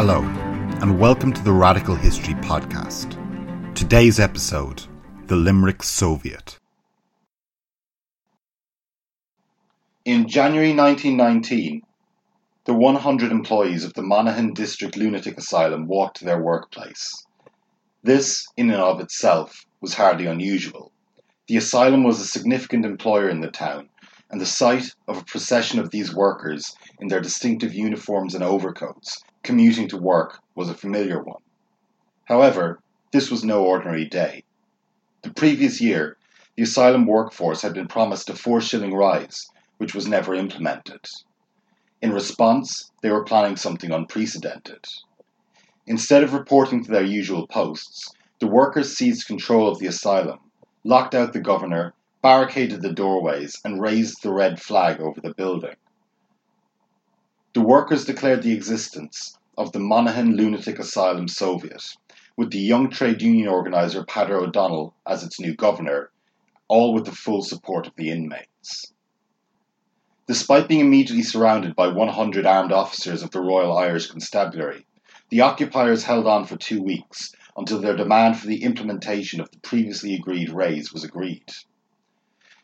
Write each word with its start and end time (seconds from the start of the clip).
Hello, 0.00 0.22
and 0.80 1.00
welcome 1.00 1.32
to 1.32 1.42
the 1.42 1.50
Radical 1.50 1.96
History 1.96 2.34
Podcast. 2.34 3.16
Today's 3.74 4.20
episode 4.20 4.84
The 5.26 5.34
Limerick 5.34 5.82
Soviet. 5.82 6.56
In 10.04 10.28
January 10.28 10.72
1919, 10.72 11.82
the 12.64 12.74
100 12.74 13.32
employees 13.32 13.82
of 13.82 13.92
the 13.94 14.04
Monaghan 14.04 14.54
District 14.54 14.96
Lunatic 14.96 15.36
Asylum 15.36 15.88
walked 15.88 16.18
to 16.18 16.24
their 16.24 16.40
workplace. 16.40 17.26
This, 18.04 18.46
in 18.56 18.70
and 18.70 18.80
of 18.80 19.00
itself, 19.00 19.66
was 19.80 19.94
hardly 19.94 20.26
unusual. 20.26 20.92
The 21.48 21.56
asylum 21.56 22.04
was 22.04 22.20
a 22.20 22.24
significant 22.24 22.84
employer 22.84 23.28
in 23.28 23.40
the 23.40 23.50
town, 23.50 23.88
and 24.30 24.40
the 24.40 24.46
sight 24.46 24.94
of 25.08 25.18
a 25.18 25.24
procession 25.24 25.80
of 25.80 25.90
these 25.90 26.14
workers 26.14 26.76
in 27.00 27.08
their 27.08 27.20
distinctive 27.20 27.74
uniforms 27.74 28.36
and 28.36 28.44
overcoats 28.44 29.24
commuting 29.42 29.88
to 29.88 29.96
work 29.96 30.40
was 30.54 30.68
a 30.68 30.74
familiar 30.74 31.22
one. 31.22 31.42
However, 32.24 32.80
this 33.12 33.30
was 33.30 33.44
no 33.44 33.64
ordinary 33.64 34.04
day. 34.04 34.44
The 35.22 35.32
previous 35.32 35.80
year, 35.80 36.16
the 36.56 36.62
asylum 36.64 37.06
workforce 37.06 37.62
had 37.62 37.74
been 37.74 37.88
promised 37.88 38.28
a 38.30 38.34
four 38.34 38.60
shilling 38.60 38.94
rise, 38.94 39.48
which 39.78 39.94
was 39.94 40.06
never 40.06 40.34
implemented. 40.34 41.00
In 42.02 42.12
response, 42.12 42.90
they 43.02 43.10
were 43.10 43.24
planning 43.24 43.56
something 43.56 43.92
unprecedented. 43.92 44.84
Instead 45.86 46.22
of 46.22 46.34
reporting 46.34 46.84
to 46.84 46.90
their 46.90 47.04
usual 47.04 47.46
posts, 47.46 48.12
the 48.40 48.46
workers 48.46 48.96
seized 48.96 49.26
control 49.26 49.68
of 49.68 49.78
the 49.78 49.86
asylum, 49.86 50.38
locked 50.84 51.14
out 51.14 51.32
the 51.32 51.40
governor, 51.40 51.94
barricaded 52.22 52.82
the 52.82 52.92
doorways, 52.92 53.60
and 53.64 53.80
raised 53.80 54.22
the 54.22 54.32
red 54.32 54.60
flag 54.60 55.00
over 55.00 55.20
the 55.20 55.34
building. 55.34 55.74
The 57.58 57.64
workers 57.64 58.04
declared 58.04 58.44
the 58.44 58.52
existence 58.52 59.36
of 59.56 59.72
the 59.72 59.80
Monaghan 59.80 60.36
Lunatic 60.36 60.78
Asylum 60.78 61.26
Soviet, 61.26 61.96
with 62.36 62.52
the 62.52 62.60
young 62.60 62.88
trade 62.88 63.20
union 63.20 63.48
organiser 63.48 64.04
Peadar 64.04 64.36
O'Donnell 64.36 64.94
as 65.04 65.24
its 65.24 65.40
new 65.40 65.56
governor, 65.56 66.12
all 66.68 66.94
with 66.94 67.04
the 67.04 67.10
full 67.10 67.42
support 67.42 67.88
of 67.88 67.96
the 67.96 68.12
inmates. 68.12 68.92
Despite 70.28 70.68
being 70.68 70.82
immediately 70.82 71.24
surrounded 71.24 71.74
by 71.74 71.88
100 71.88 72.46
armed 72.46 72.70
officers 72.70 73.24
of 73.24 73.32
the 73.32 73.40
Royal 73.40 73.76
Irish 73.76 74.06
Constabulary, 74.06 74.86
the 75.28 75.40
occupiers 75.40 76.04
held 76.04 76.28
on 76.28 76.44
for 76.44 76.56
two 76.56 76.80
weeks 76.80 77.34
until 77.56 77.80
their 77.80 77.96
demand 77.96 78.38
for 78.38 78.46
the 78.46 78.62
implementation 78.62 79.40
of 79.40 79.50
the 79.50 79.58
previously 79.58 80.14
agreed 80.14 80.50
raise 80.50 80.92
was 80.92 81.02
agreed. 81.02 81.50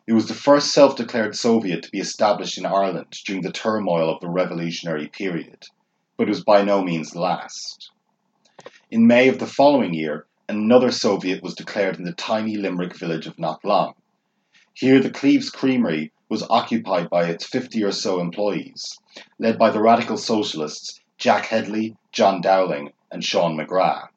It 0.06 0.12
was 0.12 0.28
the 0.28 0.34
first 0.34 0.70
self 0.70 0.97
declared 0.97 1.34
Soviet 1.34 1.83
to 1.83 1.91
be 1.91 1.98
established 1.98 2.58
in 2.58 2.66
Ireland 2.66 3.16
during 3.24 3.41
the 3.41 3.50
turmoil 3.50 4.10
of 4.10 4.20
the 4.20 4.28
revolutionary 4.28 5.08
period, 5.08 5.64
but 6.19 6.24
it 6.24 6.28
was 6.28 6.44
by 6.44 6.62
no 6.62 6.83
means 6.83 7.12
the 7.12 7.20
last. 7.20 7.91
In 8.91 9.06
May 9.06 9.28
of 9.28 9.38
the 9.38 9.47
following 9.47 9.94
year, 9.94 10.27
another 10.47 10.91
Soviet 10.91 11.42
was 11.42 11.55
declared 11.55 11.97
in 11.97 12.05
the 12.05 12.12
tiny 12.12 12.55
Limerick 12.55 12.94
village 12.98 13.27
of 13.27 13.38
Knocklong. 13.38 13.94
Here, 14.75 15.00
the 15.00 15.08
Cleeve's 15.08 15.48
Creamery 15.48 16.12
was 16.28 16.47
occupied 16.50 17.08
by 17.08 17.25
its 17.25 17.47
50 17.47 17.82
or 17.82 17.92
so 17.92 18.20
employees, 18.20 18.98
led 19.38 19.58
by 19.58 19.70
the 19.70 19.80
radical 19.80 20.19
socialists 20.19 21.00
Jack 21.16 21.47
Hedley, 21.47 21.97
John 22.12 22.42
Dowling, 22.42 22.92
and 23.10 23.25
Sean 23.25 23.56
McGrath. 23.56 24.08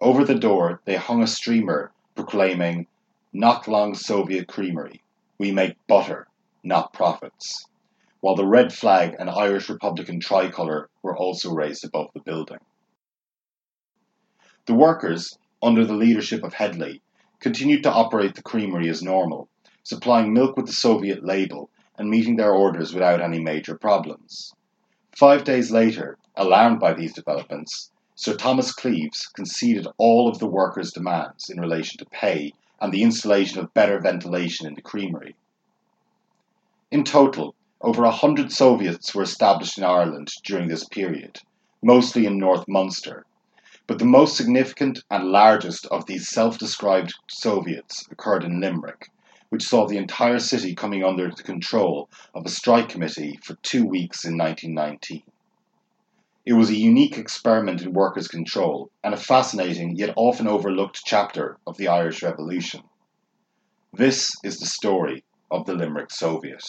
Over 0.00 0.24
the 0.24 0.38
door, 0.38 0.80
they 0.86 0.96
hung 0.96 1.22
a 1.22 1.26
streamer 1.26 1.92
proclaiming, 2.14 2.86
Knocklong 3.34 3.94
Soviet 3.94 4.48
Creamery. 4.48 5.01
We 5.42 5.50
make 5.50 5.88
butter, 5.88 6.28
not 6.62 6.92
profits 6.92 7.66
while 8.20 8.36
the 8.36 8.46
red 8.46 8.72
flag 8.72 9.16
and 9.18 9.28
Irish 9.28 9.68
Republican 9.68 10.20
tricolour 10.20 10.88
were 11.02 11.16
also 11.16 11.52
raised 11.52 11.84
above 11.84 12.10
the 12.14 12.20
building. 12.20 12.60
The 14.66 14.74
workers, 14.74 15.36
under 15.60 15.84
the 15.84 15.94
leadership 15.94 16.44
of 16.44 16.54
Hedley, 16.54 17.02
continued 17.40 17.82
to 17.82 17.90
operate 17.90 18.36
the 18.36 18.42
creamery 18.42 18.88
as 18.88 19.02
normal, 19.02 19.48
supplying 19.82 20.32
milk 20.32 20.56
with 20.56 20.66
the 20.66 20.72
Soviet 20.72 21.24
label 21.24 21.70
and 21.98 22.08
meeting 22.08 22.36
their 22.36 22.52
orders 22.52 22.94
without 22.94 23.20
any 23.20 23.40
major 23.40 23.76
problems. 23.76 24.54
Five 25.10 25.42
days 25.42 25.72
later, 25.72 26.18
alarmed 26.36 26.78
by 26.78 26.94
these 26.94 27.14
developments, 27.14 27.90
Sir 28.14 28.36
Thomas 28.36 28.72
Cleves 28.72 29.26
conceded 29.26 29.88
all 29.98 30.28
of 30.28 30.38
the 30.38 30.46
workers' 30.46 30.92
demands 30.92 31.50
in 31.50 31.58
relation 31.58 31.98
to 31.98 32.04
pay 32.04 32.52
and 32.82 32.92
the 32.92 33.04
installation 33.04 33.60
of 33.60 33.72
better 33.72 34.00
ventilation 34.00 34.66
in 34.66 34.74
the 34.74 34.82
creamery. 34.82 35.36
In 36.90 37.04
total, 37.04 37.54
over 37.80 38.02
a 38.02 38.10
hundred 38.10 38.50
Soviets 38.50 39.14
were 39.14 39.22
established 39.22 39.78
in 39.78 39.84
Ireland 39.84 40.32
during 40.44 40.66
this 40.66 40.84
period, 40.84 41.38
mostly 41.80 42.26
in 42.26 42.38
North 42.38 42.66
Munster. 42.66 43.24
But 43.86 44.00
the 44.00 44.04
most 44.04 44.36
significant 44.36 44.98
and 45.12 45.30
largest 45.30 45.86
of 45.86 46.06
these 46.06 46.28
self 46.28 46.58
described 46.58 47.14
Soviets 47.28 48.04
occurred 48.10 48.42
in 48.42 48.60
Limerick, 48.60 49.10
which 49.50 49.62
saw 49.62 49.86
the 49.86 49.96
entire 49.96 50.40
city 50.40 50.74
coming 50.74 51.04
under 51.04 51.30
the 51.30 51.42
control 51.44 52.10
of 52.34 52.44
a 52.44 52.50
strike 52.50 52.88
committee 52.88 53.38
for 53.44 53.54
two 53.62 53.84
weeks 53.84 54.24
in 54.24 54.36
1919. 54.36 55.22
It 56.44 56.54
was 56.54 56.70
a 56.70 56.74
unique 56.74 57.18
experiment 57.18 57.82
in 57.82 57.92
workers' 57.92 58.26
control 58.26 58.90
and 59.04 59.14
a 59.14 59.16
fascinating 59.16 59.94
yet 59.96 60.12
often 60.16 60.48
overlooked 60.48 61.02
chapter 61.04 61.56
of 61.68 61.76
the 61.76 61.86
Irish 61.86 62.20
Revolution. 62.20 62.82
This 63.92 64.34
is 64.42 64.58
the 64.58 64.66
story 64.66 65.24
of 65.52 65.66
the 65.66 65.74
Limerick 65.74 66.10
Soviet. 66.10 66.64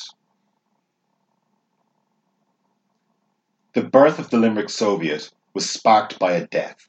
The 3.74 3.84
birth 3.84 4.20
of 4.20 4.30
the 4.30 4.38
Limerick 4.38 4.70
Soviet 4.70 5.32
was 5.56 5.68
sparked 5.68 6.20
by 6.20 6.34
a 6.34 6.46
death, 6.46 6.88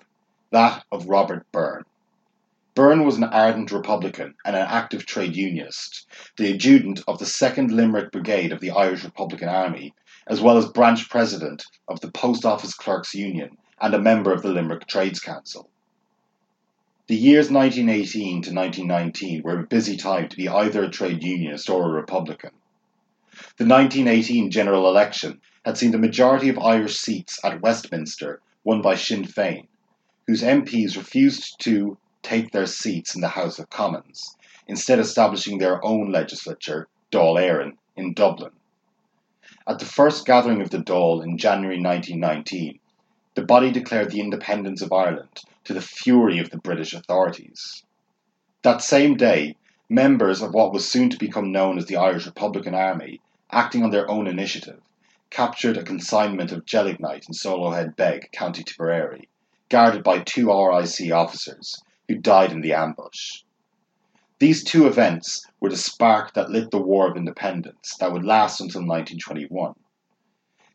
that 0.51 0.84
of 0.93 1.09
Robert 1.09 1.51
Byrne. 1.53 1.84
Byrne 2.75 3.06
was 3.06 3.16
an 3.16 3.25
ardent 3.25 3.72
Republican 3.72 4.34
and 4.45 4.56
an 4.56 4.66
active 4.69 5.06
trade 5.06 5.37
unionist, 5.37 6.06
the 6.37 6.53
adjutant 6.53 7.01
of 7.09 7.19
the 7.19 7.25
2nd 7.25 7.71
Limerick 7.71 8.12
Brigade 8.12 8.53
of 8.53 8.61
the 8.61 8.72
Irish 8.72 9.05
Republican 9.05 9.49
Army, 9.49 9.95
as 10.26 10.40
well 10.40 10.56
as 10.56 10.66
branch 10.66 11.08
president 11.10 11.64
of 11.88 12.00
the 12.00 12.10
Post 12.10 12.44
Office 12.44 12.74
Clerks 12.74 13.14
Union 13.14 13.56
and 13.80 13.94
a 13.94 13.98
member 13.98 14.32
of 14.32 14.42
the 14.42 14.50
Limerick 14.50 14.86
Trades 14.86 15.20
Council. 15.20 15.68
The 17.06 17.16
years 17.16 17.50
1918 17.50 18.42
to 18.42 18.54
1919 18.54 19.42
were 19.42 19.60
a 19.60 19.66
busy 19.66 19.96
time 19.96 20.28
to 20.28 20.36
be 20.36 20.48
either 20.48 20.84
a 20.84 20.90
trade 20.90 21.22
unionist 21.22 21.68
or 21.68 21.84
a 21.84 21.92
Republican. 21.92 22.52
The 23.58 23.66
1918 23.66 24.50
general 24.50 24.88
election 24.88 25.40
had 25.66 25.76
seen 25.76 25.90
the 25.90 25.98
majority 25.98 26.48
of 26.48 26.58
Irish 26.58 26.96
seats 26.96 27.38
at 27.44 27.60
Westminster 27.60 28.41
won 28.64 28.80
by 28.80 28.94
Sinn 28.94 29.24
Féin, 29.24 29.66
whose 30.26 30.42
MPs 30.42 30.96
refused 30.96 31.60
to 31.64 31.98
take 32.22 32.52
their 32.52 32.66
seats 32.66 33.14
in 33.14 33.20
the 33.20 33.28
House 33.28 33.58
of 33.58 33.68
Commons, 33.68 34.36
instead 34.66 34.98
establishing 34.98 35.58
their 35.58 35.84
own 35.84 36.10
legislature, 36.10 36.88
Dáil 37.12 37.36
Éireann, 37.38 37.72
in 37.96 38.14
Dublin. 38.14 38.52
At 39.66 39.78
the 39.78 39.86
first 39.86 40.26
gathering 40.26 40.60
of 40.60 40.69
the 40.69 40.76
Dáil 40.76 41.25
in 41.25 41.38
January 41.38 41.80
1919, 41.80 42.78
the 43.34 43.42
body 43.42 43.70
declared 43.70 44.10
the 44.10 44.20
independence 44.20 44.82
of 44.82 44.92
Ireland 44.92 45.41
to 45.64 45.72
the 45.72 45.80
fury 45.80 46.38
of 46.38 46.50
the 46.50 46.58
British 46.58 46.92
authorities. 46.92 47.82
That 48.60 48.82
same 48.82 49.16
day, 49.16 49.56
members 49.88 50.42
of 50.42 50.53
what 50.53 50.74
was 50.74 50.86
soon 50.86 51.08
to 51.08 51.16
become 51.16 51.50
known 51.50 51.78
as 51.78 51.86
the 51.86 51.97
Irish 51.97 52.26
Republican 52.26 52.74
Army, 52.74 53.22
acting 53.50 53.82
on 53.82 53.88
their 53.88 54.10
own 54.10 54.26
initiative, 54.26 54.82
captured 55.30 55.78
a 55.78 55.82
consignment 55.82 56.53
of 56.53 56.66
gelignite 56.66 57.26
in 57.26 57.32
Solohead 57.32 57.97
Beg, 57.97 58.30
County 58.32 58.64
Tipperary, 58.64 59.30
guarded 59.70 60.03
by 60.03 60.19
two 60.19 60.48
RIC 60.48 61.10
officers 61.10 61.82
who 62.06 62.16
died 62.16 62.53
in 62.53 62.60
the 62.60 62.74
ambush. 62.74 63.44
These 64.41 64.65
two 64.65 64.87
events 64.89 65.47
were 65.61 65.71
the 65.71 65.77
spark 65.77 66.34
that 66.34 66.51
lit 66.51 66.72
the 66.72 66.83
War 66.83 67.09
of 67.09 67.16
Independence 67.16 67.97
that 68.01 68.13
would 68.13 68.25
last 68.25 68.60
until 68.60 68.81
1921. 68.81 69.75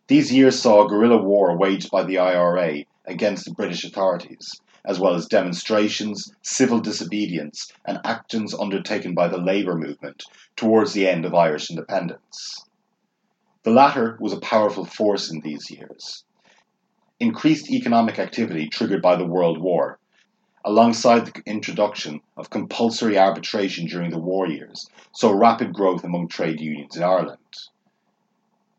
These 0.08 0.34
years 0.34 0.60
saw 0.60 0.86
a 0.86 0.88
guerrilla 0.88 1.22
war 1.22 1.58
waged 1.58 1.92
by 1.92 2.04
the 2.04 2.18
IRA 2.18 2.86
against 3.06 3.44
the 3.44 3.52
British 3.52 3.84
authorities, 3.84 4.62
as 4.86 4.98
well 4.98 5.14
as 5.14 5.28
demonstrations, 5.28 6.34
civil 6.42 6.80
disobedience, 6.80 7.72
and 7.86 8.00
actions 8.06 8.56
undertaken 8.56 9.14
by 9.14 9.28
the 9.28 9.38
labour 9.38 9.76
movement 9.76 10.24
towards 10.56 10.94
the 10.94 11.08
end 11.08 11.26
of 11.26 11.36
Irish 11.36 11.70
independence. 11.70 12.66
The 13.64 13.72
latter 13.72 14.18
was 14.22 14.32
a 14.32 14.40
powerful 14.40 14.86
force 14.86 15.30
in 15.30 15.42
these 15.42 15.70
years. 15.70 16.24
Increased 17.20 17.70
economic 17.70 18.18
activity 18.20 18.70
triggered 18.70 19.02
by 19.02 19.18
the 19.18 19.28
World 19.28 19.60
War, 19.60 19.99
alongside 20.66 21.26
the 21.26 21.42
introduction 21.46 22.22
of 22.36 22.50
compulsory 22.50 23.18
arbitration 23.18 23.86
during 23.88 24.12
the 24.12 24.20
war 24.20 24.48
years, 24.48 24.90
saw 25.12 25.32
rapid 25.32 25.74
growth 25.74 26.04
among 26.04 26.28
trade 26.28 26.60
unions 26.60 26.96
in 26.98 27.04
Ireland. 27.04 27.38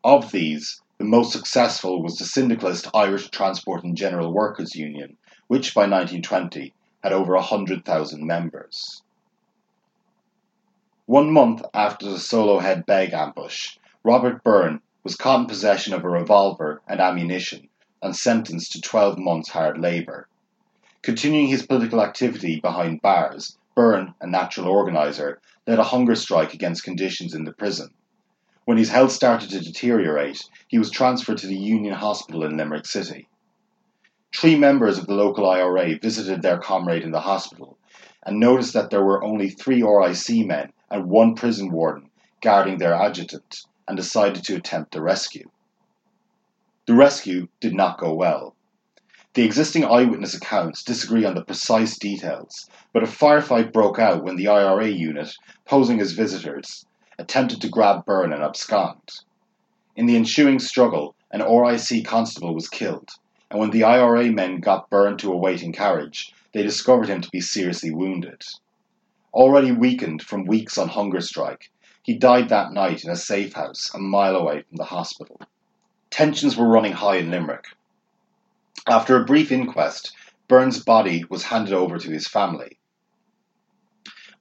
Of 0.05 0.31
these, 0.33 0.83
the 0.99 1.05
most 1.05 1.33
successful 1.33 2.03
was 2.03 2.19
the 2.19 2.25
syndicalist 2.25 2.89
Irish 2.95 3.31
Transport 3.31 3.85
and 3.85 3.97
General 3.97 4.33
Workers 4.33 4.75
Union, 4.75 5.17
which 5.49 5.75
by 5.75 5.83
1920 5.83 6.73
had 7.03 7.13
over 7.13 7.35
100,000 7.35 8.27
members. 8.27 9.03
One 11.07 11.33
month 11.33 11.63
after 11.75 12.07
the 12.07 12.19
Solohead 12.19 12.87
Beg 12.87 13.13
ambush, 13.13 13.79
Robert 14.05 14.45
Byrne 14.45 14.81
was 15.03 15.17
caught 15.17 15.41
in 15.41 15.47
possession 15.47 15.95
of 15.95 16.05
a 16.05 16.09
revolver 16.09 16.83
and 16.87 17.01
ammunition 17.01 17.69
and 18.03 18.15
sentenced 18.15 18.73
to 18.73 18.81
12 18.81 19.19
months 19.19 19.49
hard 19.49 19.79
labour. 19.79 20.29
Continuing 21.03 21.47
his 21.47 21.65
political 21.65 22.03
activity 22.03 22.61
behind 22.61 23.01
bars, 23.01 23.57
Byrne, 23.75 24.15
a 24.21 24.27
natural 24.27 24.69
organiser, 24.69 25.41
led 25.67 25.79
a 25.79 25.85
hunger 25.85 26.15
strike 26.15 26.53
against 26.53 26.85
conditions 26.85 27.35
in 27.35 27.45
the 27.45 27.53
prison. 27.53 27.95
When 28.67 28.77
his 28.77 28.91
health 28.91 29.11
started 29.11 29.49
to 29.51 29.61
deteriorate, 29.61 30.45
he 30.69 30.79
was 30.79 30.91
transferred 30.91 31.39
to 31.39 31.47
the 31.47 31.57
Union 31.57 31.95
Hospital 31.95 32.45
in 32.45 32.59
Limerick 32.59 32.85
City. 32.85 33.29
Three 34.37 34.57
members 34.57 34.99
of 34.99 35.07
the 35.07 35.15
local 35.15 35.49
IRA 35.49 35.99
visited 35.99 36.43
their 36.43 36.59
comrade 36.59 37.03
in 37.03 37.13
the 37.13 37.21
hospital 37.21 37.79
and 38.23 38.39
noticed 38.39 38.75
that 38.75 38.91
there 38.91 39.03
were 39.03 39.25
only 39.25 39.49
three 39.49 39.83
RIC 39.83 40.47
men 40.47 40.71
and 40.91 41.09
one 41.09 41.35
prison 41.35 41.73
warden 41.73 42.11
guarding 42.43 42.77
their 42.77 42.93
adjutant 42.93 43.65
and 43.89 43.97
decided 43.97 44.45
to 44.45 44.57
attempt 44.57 44.95
a 44.95 45.01
rescue. 45.01 45.51
The 46.87 46.95
rescue 46.95 47.49
did 47.61 47.75
not 47.75 47.99
go 47.99 48.13
well. 48.13 48.55
The 49.35 49.45
existing 49.45 49.85
eyewitness 49.85 50.35
accounts 50.35 50.83
disagree 50.83 51.25
on 51.25 51.37
the 51.37 51.45
precise 51.45 51.97
details, 51.97 52.69
but 52.93 53.05
a 53.05 53.07
firefight 53.07 53.73
broke 53.73 53.97
out 53.97 54.25
when 54.25 54.35
the 54.35 54.49
IRA 54.49 54.89
unit, 54.89 55.37
posing 55.65 56.01
as 56.01 56.13
visitors, 56.13 56.85
attempted 57.17 57.61
to 57.61 57.69
grab 57.69 58.05
Byrne 58.05 58.33
and 58.33 58.43
abscond. 58.43 59.21
In 59.95 60.07
the 60.07 60.17
ensuing 60.17 60.59
struggle, 60.59 61.15
an 61.31 61.43
RIC 61.43 62.05
constable 62.05 62.57
was 62.57 62.69
killed, 62.69 63.11
and 63.53 63.61
when 63.61 63.71
the 63.71 63.85
IRA 63.85 64.33
men 64.33 64.59
got 64.59 64.91
Byrne 64.91 65.17
to 65.19 65.33
a 65.33 65.37
waiting 65.37 65.73
carriage, 65.73 66.35
they 66.53 66.65
discovered 66.65 67.09
him 67.09 67.21
to 67.21 67.31
be 67.31 67.41
seriously 67.41 67.93
wounded. 67.93 68.43
Already 69.33 69.71
weakened 69.71 70.23
from 70.23 70.45
weeks 70.45 70.77
on 70.77 70.89
hunger 70.89 71.21
strike, 71.21 71.71
he 72.03 72.19
died 72.19 72.49
that 72.49 72.73
night 72.73 73.05
in 73.05 73.11
a 73.11 73.17
safe 73.17 73.53
house 73.53 73.95
a 73.95 73.99
mile 73.99 74.35
away 74.35 74.63
from 74.63 74.77
the 74.77 74.85
hospital. 74.87 75.41
Tensions 76.11 76.57
were 76.57 76.67
running 76.67 76.95
high 76.95 77.19
in 77.19 77.31
Limerick. 77.31 77.67
After 78.91 79.15
a 79.15 79.25
brief 79.25 79.53
inquest, 79.53 80.11
Byrne's 80.49 80.83
body 80.83 81.25
was 81.31 81.45
handed 81.45 81.73
over 81.73 81.97
to 81.97 82.11
his 82.11 82.27
family. 82.27 82.81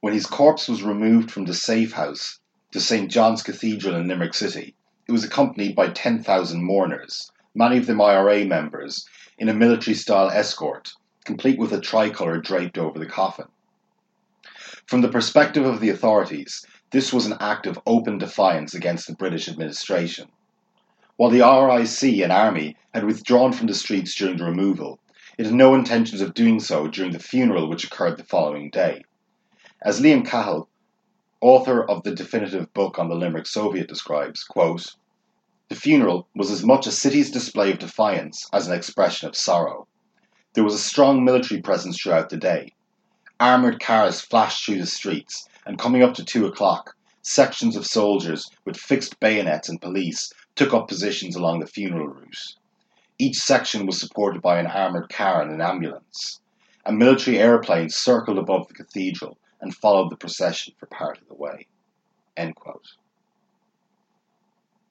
When 0.00 0.12
his 0.12 0.26
corpse 0.26 0.66
was 0.66 0.82
removed 0.82 1.30
from 1.30 1.44
the 1.44 1.54
safe 1.54 1.92
house 1.92 2.40
to 2.72 2.80
St. 2.80 3.08
John's 3.08 3.44
Cathedral 3.44 3.94
in 3.94 4.08
Limerick 4.08 4.34
City, 4.34 4.74
it 5.06 5.12
was 5.12 5.22
accompanied 5.22 5.76
by 5.76 5.90
10,000 5.90 6.64
mourners, 6.64 7.30
many 7.54 7.76
of 7.78 7.86
them 7.86 8.00
IRA 8.00 8.44
members, 8.44 9.06
in 9.38 9.48
a 9.48 9.54
military 9.54 9.94
style 9.94 10.30
escort, 10.30 10.94
complete 11.24 11.56
with 11.56 11.72
a 11.72 11.80
tricolour 11.80 12.40
draped 12.40 12.76
over 12.76 12.98
the 12.98 13.06
coffin. 13.06 13.46
From 14.84 15.00
the 15.00 15.08
perspective 15.08 15.64
of 15.64 15.78
the 15.78 15.90
authorities, 15.90 16.66
this 16.90 17.12
was 17.12 17.24
an 17.24 17.36
act 17.38 17.68
of 17.68 17.78
open 17.86 18.18
defiance 18.18 18.74
against 18.74 19.06
the 19.06 19.14
British 19.14 19.48
administration. 19.48 20.26
While 21.20 21.28
the 21.28 21.40
RIC 21.40 22.22
and 22.22 22.32
army 22.32 22.78
had 22.94 23.04
withdrawn 23.04 23.52
from 23.52 23.66
the 23.66 23.74
streets 23.74 24.14
during 24.14 24.38
the 24.38 24.46
removal, 24.46 25.00
it 25.36 25.44
had 25.44 25.54
no 25.54 25.74
intentions 25.74 26.22
of 26.22 26.32
doing 26.32 26.60
so 26.60 26.88
during 26.88 27.12
the 27.12 27.18
funeral 27.18 27.68
which 27.68 27.84
occurred 27.84 28.16
the 28.16 28.24
following 28.24 28.70
day. 28.70 29.04
As 29.82 30.00
Liam 30.00 30.26
Cahill, 30.26 30.70
author 31.42 31.84
of 31.84 32.04
the 32.04 32.14
definitive 32.14 32.72
book 32.72 32.98
on 32.98 33.10
the 33.10 33.14
Limerick 33.14 33.46
Soviet, 33.46 33.86
describes, 33.86 34.44
quote, 34.44 34.96
the 35.68 35.74
funeral 35.74 36.26
was 36.34 36.50
as 36.50 36.64
much 36.64 36.86
a 36.86 36.90
city's 36.90 37.30
display 37.30 37.70
of 37.70 37.78
defiance 37.78 38.48
as 38.54 38.66
an 38.66 38.72
expression 38.72 39.28
of 39.28 39.36
sorrow. 39.36 39.86
There 40.54 40.64
was 40.64 40.72
a 40.72 40.78
strong 40.78 41.22
military 41.22 41.60
presence 41.60 42.00
throughout 42.00 42.30
the 42.30 42.38
day. 42.38 42.72
Armoured 43.38 43.78
cars 43.78 44.22
flashed 44.22 44.64
through 44.64 44.78
the 44.78 44.86
streets, 44.86 45.46
and 45.66 45.78
coming 45.78 46.02
up 46.02 46.14
to 46.14 46.24
two 46.24 46.46
o'clock, 46.46 46.96
sections 47.20 47.76
of 47.76 47.84
soldiers 47.84 48.50
with 48.64 48.78
fixed 48.78 49.20
bayonets 49.20 49.68
and 49.68 49.82
police 49.82 50.32
took 50.54 50.74
up 50.74 50.88
positions 50.88 51.36
along 51.36 51.60
the 51.60 51.66
funeral 51.66 52.08
route. 52.08 52.54
Each 53.18 53.36
section 53.36 53.86
was 53.86 54.00
supported 54.00 54.40
by 54.40 54.58
an 54.58 54.66
armoured 54.66 55.08
car 55.10 55.42
and 55.42 55.52
an 55.52 55.60
ambulance. 55.60 56.40
A 56.86 56.92
military 56.92 57.38
airplane 57.38 57.90
circled 57.90 58.38
above 58.38 58.68
the 58.68 58.74
cathedral 58.74 59.38
and 59.60 59.74
followed 59.74 60.10
the 60.10 60.16
procession 60.16 60.74
for 60.78 60.86
part 60.86 61.18
of 61.18 61.28
the 61.28 61.34
way. 61.34 61.66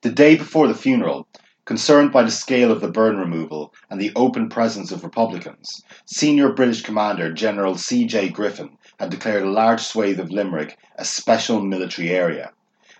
The 0.01 0.11
day 0.11 0.35
before 0.35 0.67
the 0.67 0.75
funeral, 0.75 1.27
concerned 1.65 2.11
by 2.11 2.23
the 2.23 2.31
scale 2.31 2.71
of 2.71 2.81
the 2.81 2.91
Byrne 2.91 3.17
removal 3.17 3.73
and 3.89 3.99
the 3.99 4.11
open 4.15 4.49
presence 4.49 4.91
of 4.91 5.03
Republicans, 5.03 5.83
senior 6.05 6.53
British 6.53 6.83
commander 6.83 7.33
General 7.33 7.75
C. 7.75 8.05
J. 8.05 8.29
Griffin 8.29 8.77
had 8.99 9.09
declared 9.09 9.43
a 9.43 9.49
large 9.49 9.81
swathe 9.81 10.19
of 10.19 10.31
Limerick 10.31 10.77
a 10.95 11.05
special 11.05 11.61
military 11.61 12.11
area, 12.11 12.51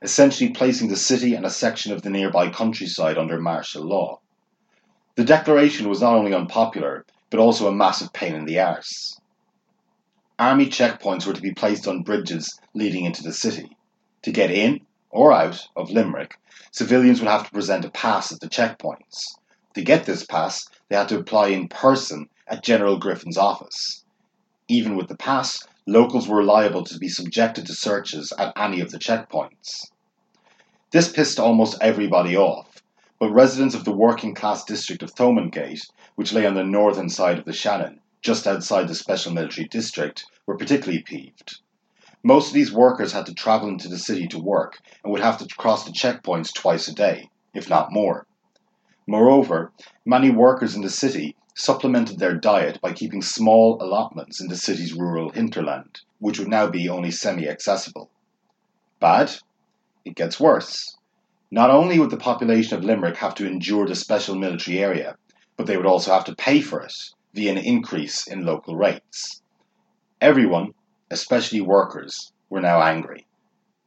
essentially 0.01 0.51
placing 0.51 0.87
the 0.87 0.95
city 0.95 1.35
and 1.35 1.45
a 1.45 1.49
section 1.49 1.91
of 1.91 2.01
the 2.01 2.09
nearby 2.09 2.49
countryside 2.49 3.17
under 3.17 3.39
martial 3.39 3.83
law. 3.83 4.19
The 5.15 5.25
declaration 5.25 5.89
was 5.89 6.01
not 6.01 6.15
only 6.15 6.33
unpopular, 6.33 7.05
but 7.29 7.39
also 7.39 7.67
a 7.67 7.73
massive 7.73 8.13
pain 8.13 8.35
in 8.35 8.45
the 8.45 8.59
arse. 8.59 9.19
Army 10.39 10.67
checkpoints 10.67 11.25
were 11.25 11.33
to 11.33 11.41
be 11.41 11.53
placed 11.53 11.87
on 11.87 12.03
bridges 12.03 12.57
leading 12.73 13.03
into 13.05 13.21
the 13.21 13.33
city. 13.33 13.75
To 14.21 14.31
get 14.31 14.51
in 14.51 14.79
or 15.09 15.33
out 15.33 15.67
of 15.75 15.91
Limerick, 15.91 16.37
civilians 16.71 17.19
would 17.19 17.29
have 17.29 17.45
to 17.45 17.51
present 17.51 17.83
a 17.83 17.91
pass 17.91 18.31
at 18.31 18.39
the 18.39 18.47
checkpoints. 18.47 19.25
To 19.73 19.81
get 19.81 20.05
this 20.05 20.25
pass, 20.25 20.65
they 20.87 20.95
had 20.95 21.09
to 21.09 21.19
apply 21.19 21.49
in 21.49 21.67
person 21.67 22.29
at 22.47 22.63
General 22.63 22.97
Griffin's 22.97 23.37
office. 23.37 24.03
Even 24.67 24.95
with 24.95 25.07
the 25.07 25.17
pass, 25.17 25.67
locals 25.89 26.27
were 26.27 26.43
liable 26.43 26.83
to 26.83 26.99
be 26.99 27.09
subjected 27.09 27.65
to 27.65 27.73
searches 27.73 28.31
at 28.37 28.53
any 28.55 28.79
of 28.79 28.91
the 28.91 28.99
checkpoints. 28.99 29.89
This 30.91 31.11
pissed 31.11 31.39
almost 31.39 31.77
everybody 31.81 32.37
off, 32.37 32.83
but 33.19 33.31
residents 33.31 33.73
of 33.73 33.85
the 33.85 33.91
working 33.91 34.35
class 34.35 34.63
district 34.63 35.01
of 35.01 35.15
Thomondgate, 35.15 35.89
which 36.15 36.31
lay 36.31 36.45
on 36.45 36.53
the 36.53 36.63
northern 36.63 37.09
side 37.09 37.39
of 37.39 37.45
the 37.45 37.53
Shannon, 37.53 38.01
just 38.21 38.45
outside 38.45 38.87
the 38.87 38.93
Special 38.93 39.33
Military 39.33 39.67
District, 39.67 40.25
were 40.45 40.57
particularly 40.57 41.01
peeved. 41.01 41.59
Most 42.21 42.49
of 42.49 42.53
these 42.53 42.71
workers 42.71 43.13
had 43.13 43.25
to 43.25 43.33
travel 43.33 43.69
into 43.69 43.87
the 43.87 43.97
city 43.97 44.27
to 44.27 44.39
work 44.39 44.79
and 45.03 45.11
would 45.11 45.21
have 45.21 45.39
to 45.39 45.55
cross 45.55 45.85
the 45.85 45.91
checkpoints 45.91 46.53
twice 46.53 46.87
a 46.87 46.93
day, 46.93 47.29
if 47.55 47.67
not 47.67 47.91
more. 47.91 48.27
Moreover, 49.07 49.71
many 50.05 50.29
workers 50.29 50.75
in 50.75 50.83
the 50.83 50.89
city 50.89 51.35
supplemented 51.59 52.17
their 52.19 52.35
diet 52.35 52.79
by 52.79 52.93
keeping 52.93 53.21
small 53.21 53.77
allotments 53.81 54.39
in 54.39 54.47
the 54.47 54.55
city's 54.55 54.93
rural 54.93 55.29
hinterland, 55.29 55.99
which 56.19 56.39
would 56.39 56.47
now 56.47 56.65
be 56.67 56.87
only 56.87 57.11
semi 57.11 57.49
accessible. 57.49 58.09
Bad? 59.01 59.35
It 60.05 60.15
gets 60.15 60.39
worse. 60.39 60.97
Not 61.51 61.69
only 61.69 61.99
would 61.99 62.11
the 62.11 62.17
population 62.17 62.77
of 62.77 62.85
Limerick 62.85 63.17
have 63.17 63.35
to 63.35 63.45
endure 63.45 63.85
the 63.85 63.95
special 63.95 64.35
military 64.35 64.79
area, 64.79 65.17
but 65.57 65.67
they 65.67 65.75
would 65.75 65.85
also 65.85 66.13
have 66.13 66.23
to 66.25 66.35
pay 66.35 66.61
for 66.61 66.81
it 66.81 66.93
via 67.33 67.51
an 67.51 67.57
increase 67.57 68.25
in 68.25 68.45
local 68.45 68.77
rates. 68.77 69.41
Everyone, 70.21 70.73
especially 71.11 71.59
workers, 71.59 72.31
were 72.49 72.61
now 72.61 72.81
angry. 72.81 73.27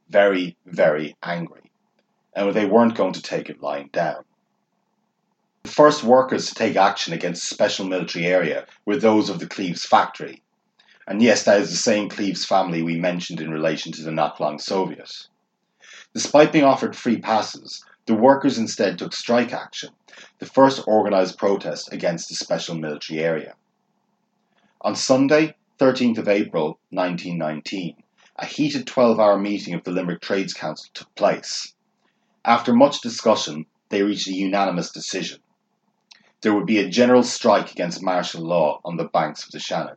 Very, 0.09 0.57
very 0.67 1.15
angry. 1.23 1.71
And 2.35 2.53
they 2.53 2.67
weren't 2.67 2.95
going 2.95 3.13
to 3.13 3.21
take 3.21 3.49
it 3.49 3.63
lying 3.63 3.89
down. 3.91 4.25
The 5.63 5.71
first 5.71 6.03
workers 6.03 6.47
to 6.47 6.55
take 6.55 6.75
action 6.75 7.13
against 7.13 7.41
the 7.41 7.55
special 7.55 7.85
military 7.85 8.25
area 8.25 8.67
were 8.85 8.97
those 8.97 9.29
of 9.29 9.39
the 9.39 9.47
Cleves 9.47 9.85
factory. 9.85 10.43
And 11.07 11.21
yes, 11.21 11.43
that 11.45 11.61
is 11.61 11.69
the 11.69 11.77
same 11.77 12.09
Cleves 12.09 12.43
family 12.43 12.83
we 12.83 12.99
mentioned 12.99 13.39
in 13.39 13.49
relation 13.49 13.93
to 13.93 14.03
the 14.03 14.11
Knocklong 14.11 14.59
Soviet. 14.59 15.29
Despite 16.13 16.51
being 16.51 16.65
offered 16.65 16.97
free 16.97 17.17
passes, 17.17 17.83
the 18.07 18.13
workers 18.13 18.57
instead 18.57 18.99
took 18.99 19.13
strike 19.13 19.53
action, 19.53 19.91
the 20.39 20.45
first 20.45 20.85
organised 20.85 21.37
protest 21.37 21.93
against 21.93 22.27
the 22.27 22.35
special 22.35 22.75
military 22.75 23.21
area. 23.21 23.55
On 24.81 24.97
Sunday, 24.97 25.55
13th 25.79 26.17
of 26.17 26.27
April 26.27 26.77
1919, 26.89 28.03
a 28.35 28.45
heated 28.45 28.85
12 28.85 29.17
hour 29.17 29.39
meeting 29.39 29.73
of 29.73 29.85
the 29.85 29.91
Limerick 29.91 30.21
Trades 30.21 30.53
Council 30.53 30.89
took 30.93 31.15
place. 31.15 31.73
After 32.43 32.73
much 32.73 32.99
discussion, 32.99 33.65
they 33.87 34.01
reached 34.01 34.27
a 34.27 34.33
unanimous 34.33 34.91
decision. 34.91 35.39
There 36.43 36.53
would 36.53 36.65
be 36.65 36.79
a 36.79 36.89
general 36.89 37.23
strike 37.23 37.71
against 37.71 38.03
martial 38.03 38.43
law 38.43 38.81
on 38.83 38.97
the 38.97 39.05
banks 39.05 39.45
of 39.45 39.51
the 39.51 39.59
Shannon. 39.59 39.95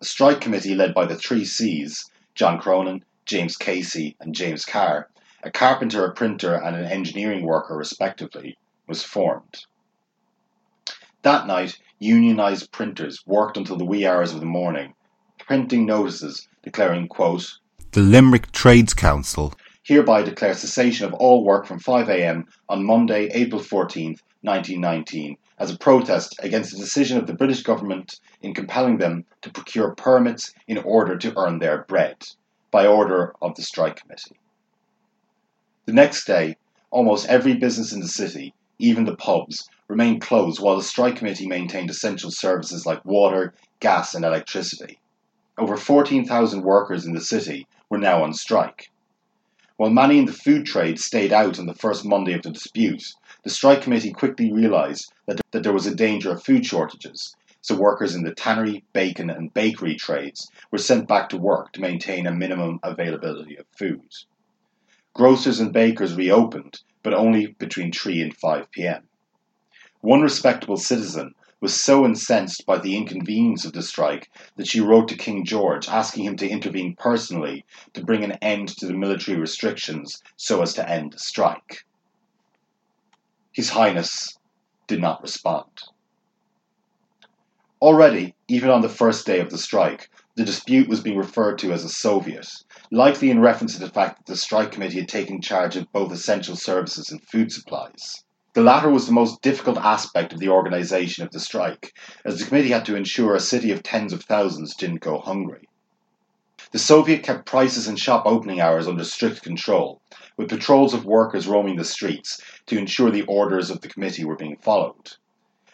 A 0.00 0.04
strike 0.04 0.40
committee 0.40 0.74
led 0.74 0.92
by 0.92 1.06
the 1.06 1.14
three 1.14 1.44
C's, 1.44 2.10
John 2.34 2.58
Cronin, 2.58 3.04
James 3.24 3.56
Casey, 3.56 4.16
and 4.18 4.34
James 4.34 4.64
Carr, 4.64 5.08
a 5.44 5.52
carpenter, 5.52 6.04
a 6.04 6.12
printer, 6.12 6.56
and 6.56 6.74
an 6.74 6.86
engineering 6.86 7.44
worker, 7.44 7.76
respectively, 7.76 8.58
was 8.88 9.04
formed. 9.04 9.64
That 11.22 11.46
night, 11.46 11.78
unionised 12.02 12.72
printers 12.72 13.22
worked 13.24 13.56
until 13.56 13.76
the 13.76 13.84
wee 13.84 14.04
hours 14.04 14.34
of 14.34 14.40
the 14.40 14.46
morning, 14.46 14.94
printing 15.38 15.86
notices 15.86 16.48
declaring, 16.64 17.06
quote, 17.06 17.58
The 17.92 18.00
Limerick 18.00 18.50
Trades 18.50 18.92
Council 18.92 19.54
hereby 19.84 20.22
declares 20.22 20.58
cessation 20.58 21.06
of 21.06 21.12
all 21.14 21.44
work 21.44 21.66
from 21.66 21.78
5am 21.78 22.44
on 22.70 22.84
Monday, 22.84 23.28
April 23.34 23.60
14th, 23.60 24.20
1919, 24.40 25.36
as 25.58 25.70
a 25.70 25.78
protest 25.78 26.34
against 26.40 26.72
the 26.72 26.78
decision 26.78 27.18
of 27.18 27.26
the 27.26 27.34
British 27.34 27.62
government 27.62 28.18
in 28.40 28.54
compelling 28.54 28.96
them 28.96 29.24
to 29.42 29.50
procure 29.50 29.94
permits 29.94 30.52
in 30.66 30.78
order 30.78 31.16
to 31.18 31.38
earn 31.38 31.58
their 31.58 31.84
bread, 31.84 32.16
by 32.70 32.86
order 32.86 33.34
of 33.42 33.54
the 33.54 33.62
strike 33.62 33.96
committee. 33.96 34.40
The 35.84 35.92
next 35.92 36.24
day, 36.24 36.56
almost 36.90 37.28
every 37.28 37.54
business 37.54 37.92
in 37.92 38.00
the 38.00 38.08
city, 38.08 38.54
even 38.78 39.04
the 39.04 39.16
pubs, 39.16 39.68
remained 39.86 40.22
closed 40.22 40.60
while 40.60 40.76
the 40.76 40.82
strike 40.82 41.16
committee 41.16 41.46
maintained 41.46 41.90
essential 41.90 42.30
services 42.30 42.86
like 42.86 43.04
water, 43.04 43.52
gas, 43.80 44.14
and 44.14 44.24
electricity. 44.24 44.98
Over 45.58 45.76
14,000 45.76 46.62
workers 46.62 47.04
in 47.04 47.12
the 47.12 47.20
city 47.20 47.66
were 47.90 47.98
now 47.98 48.22
on 48.22 48.32
strike. 48.32 48.90
While 49.76 49.90
many 49.90 50.18
in 50.18 50.26
the 50.26 50.32
food 50.32 50.66
trade 50.66 51.00
stayed 51.00 51.32
out 51.32 51.58
on 51.58 51.66
the 51.66 51.74
first 51.74 52.04
Monday 52.04 52.32
of 52.32 52.42
the 52.42 52.50
dispute, 52.52 53.12
the 53.42 53.50
strike 53.50 53.82
committee 53.82 54.12
quickly 54.12 54.52
realised 54.52 55.12
that, 55.26 55.40
there 55.50 55.72
was 55.72 55.86
a 55.86 55.94
danger 55.94 56.30
of 56.30 56.44
food 56.44 56.64
shortages, 56.64 57.34
so 57.60 57.74
workers 57.74 58.14
in 58.14 58.22
the 58.22 58.32
tannery, 58.32 58.84
bacon, 58.92 59.30
and 59.30 59.52
bakery 59.52 59.96
trades 59.96 60.48
were 60.70 60.78
sent 60.78 61.08
back 61.08 61.28
to 61.30 61.36
work 61.36 61.72
to 61.72 61.80
maintain 61.80 62.26
a 62.26 62.32
minimum 62.32 62.78
availability 62.84 63.56
of 63.56 63.66
food. 63.76 64.08
Grocers 65.12 65.58
and 65.58 65.72
bakers 65.72 66.14
reopened, 66.14 66.80
but 67.02 67.12
only 67.12 67.48
between 67.58 67.90
3 67.90 68.22
and 68.22 68.36
5 68.36 68.70
pm. 68.70 69.02
One 70.02 70.22
respectable 70.22 70.76
citizen 70.76 71.34
was 71.60 71.80
so 71.80 72.04
incensed 72.04 72.66
by 72.66 72.78
the 72.78 72.96
inconvenience 72.96 73.64
of 73.64 73.72
the 73.72 73.82
strike 73.82 74.30
that 74.56 74.66
she 74.66 74.80
wrote 74.80 75.08
to 75.08 75.16
King 75.16 75.44
George 75.44 75.88
asking 75.88 76.24
him 76.24 76.36
to 76.36 76.48
intervene 76.48 76.96
personally 76.96 77.64
to 77.92 78.04
bring 78.04 78.24
an 78.24 78.32
end 78.42 78.68
to 78.68 78.86
the 78.86 78.92
military 78.92 79.38
restrictions 79.38 80.22
so 80.36 80.62
as 80.62 80.74
to 80.74 80.88
end 80.88 81.12
the 81.12 81.18
strike. 81.18 81.84
His 83.52 83.70
Highness 83.70 84.36
did 84.86 85.00
not 85.00 85.22
respond. 85.22 85.68
Already, 87.80 88.34
even 88.48 88.70
on 88.70 88.80
the 88.80 88.88
first 88.88 89.26
day 89.26 89.40
of 89.40 89.50
the 89.50 89.58
strike, 89.58 90.10
the 90.36 90.44
dispute 90.44 90.88
was 90.88 91.00
being 91.00 91.16
referred 91.16 91.58
to 91.58 91.72
as 91.72 91.84
a 91.84 91.88
Soviet, 91.88 92.48
likely 92.90 93.30
in 93.30 93.40
reference 93.40 93.74
to 93.74 93.80
the 93.80 93.90
fact 93.90 94.18
that 94.18 94.26
the 94.32 94.36
strike 94.36 94.72
committee 94.72 94.98
had 94.98 95.08
taken 95.08 95.40
charge 95.40 95.76
of 95.76 95.92
both 95.92 96.10
essential 96.10 96.56
services 96.56 97.10
and 97.10 97.22
food 97.22 97.52
supplies. 97.52 98.24
The 98.54 98.62
latter 98.62 98.88
was 98.88 99.06
the 99.06 99.12
most 99.12 99.42
difficult 99.42 99.78
aspect 99.78 100.32
of 100.32 100.38
the 100.38 100.48
organisation 100.48 101.24
of 101.24 101.32
the 101.32 101.40
strike, 101.40 101.92
as 102.24 102.38
the 102.38 102.46
committee 102.46 102.68
had 102.68 102.84
to 102.84 102.94
ensure 102.94 103.34
a 103.34 103.40
city 103.40 103.72
of 103.72 103.82
tens 103.82 104.12
of 104.12 104.22
thousands 104.22 104.76
didn't 104.76 105.00
go 105.00 105.18
hungry. 105.18 105.68
The 106.70 106.78
Soviet 106.78 107.24
kept 107.24 107.46
prices 107.46 107.88
and 107.88 107.98
shop 107.98 108.22
opening 108.24 108.60
hours 108.60 108.86
under 108.86 109.02
strict 109.02 109.42
control, 109.42 110.00
with 110.36 110.50
patrols 110.50 110.94
of 110.94 111.04
workers 111.04 111.48
roaming 111.48 111.74
the 111.74 111.84
streets 111.84 112.40
to 112.66 112.78
ensure 112.78 113.10
the 113.10 113.24
orders 113.24 113.70
of 113.70 113.80
the 113.80 113.88
committee 113.88 114.24
were 114.24 114.36
being 114.36 114.56
followed. 114.58 115.16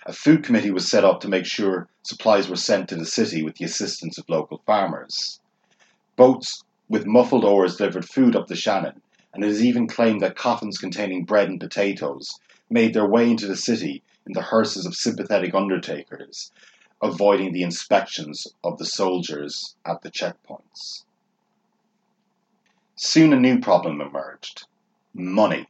A 0.07 0.15
food 0.15 0.43
committee 0.43 0.71
was 0.71 0.89
set 0.89 1.05
up 1.05 1.21
to 1.21 1.29
make 1.29 1.45
sure 1.45 1.87
supplies 2.03 2.49
were 2.49 2.57
sent 2.57 2.89
to 2.89 2.97
the 2.97 3.05
city 3.05 3.43
with 3.43 3.57
the 3.57 3.67
assistance 3.67 4.17
of 4.17 4.25
local 4.31 4.63
farmers. 4.65 5.39
Boats 6.17 6.63
with 6.89 7.05
muffled 7.05 7.45
oars 7.45 7.77
delivered 7.77 8.09
food 8.09 8.35
up 8.35 8.47
the 8.47 8.57
Shannon, 8.57 9.03
and 9.35 9.45
it 9.45 9.51
is 9.51 9.63
even 9.63 9.87
claimed 9.87 10.23
that 10.23 10.35
coffins 10.35 10.79
containing 10.79 11.27
bread 11.27 11.51
and 11.51 11.61
potatoes 11.61 12.41
made 12.71 12.95
their 12.95 13.07
way 13.07 13.29
into 13.29 13.47
the 13.47 13.57
city 13.57 14.03
in 14.27 14.33
the 14.33 14.43
hearses 14.43 14.87
of 14.87 14.95
sympathetic 14.95 15.55
undertakers, 15.55 16.53
avoiding 17.03 17.53
the 17.53 17.62
inspections 17.62 18.47
of 18.62 18.79
the 18.79 18.87
soldiers 18.87 19.75
at 19.85 20.03
the 20.03 20.11
checkpoints. 20.11 21.05
Soon 22.97 23.33
a 23.33 23.41
new 23.41 23.59
problem 23.59 24.00
emerged 24.00 24.67
money. 25.15 25.67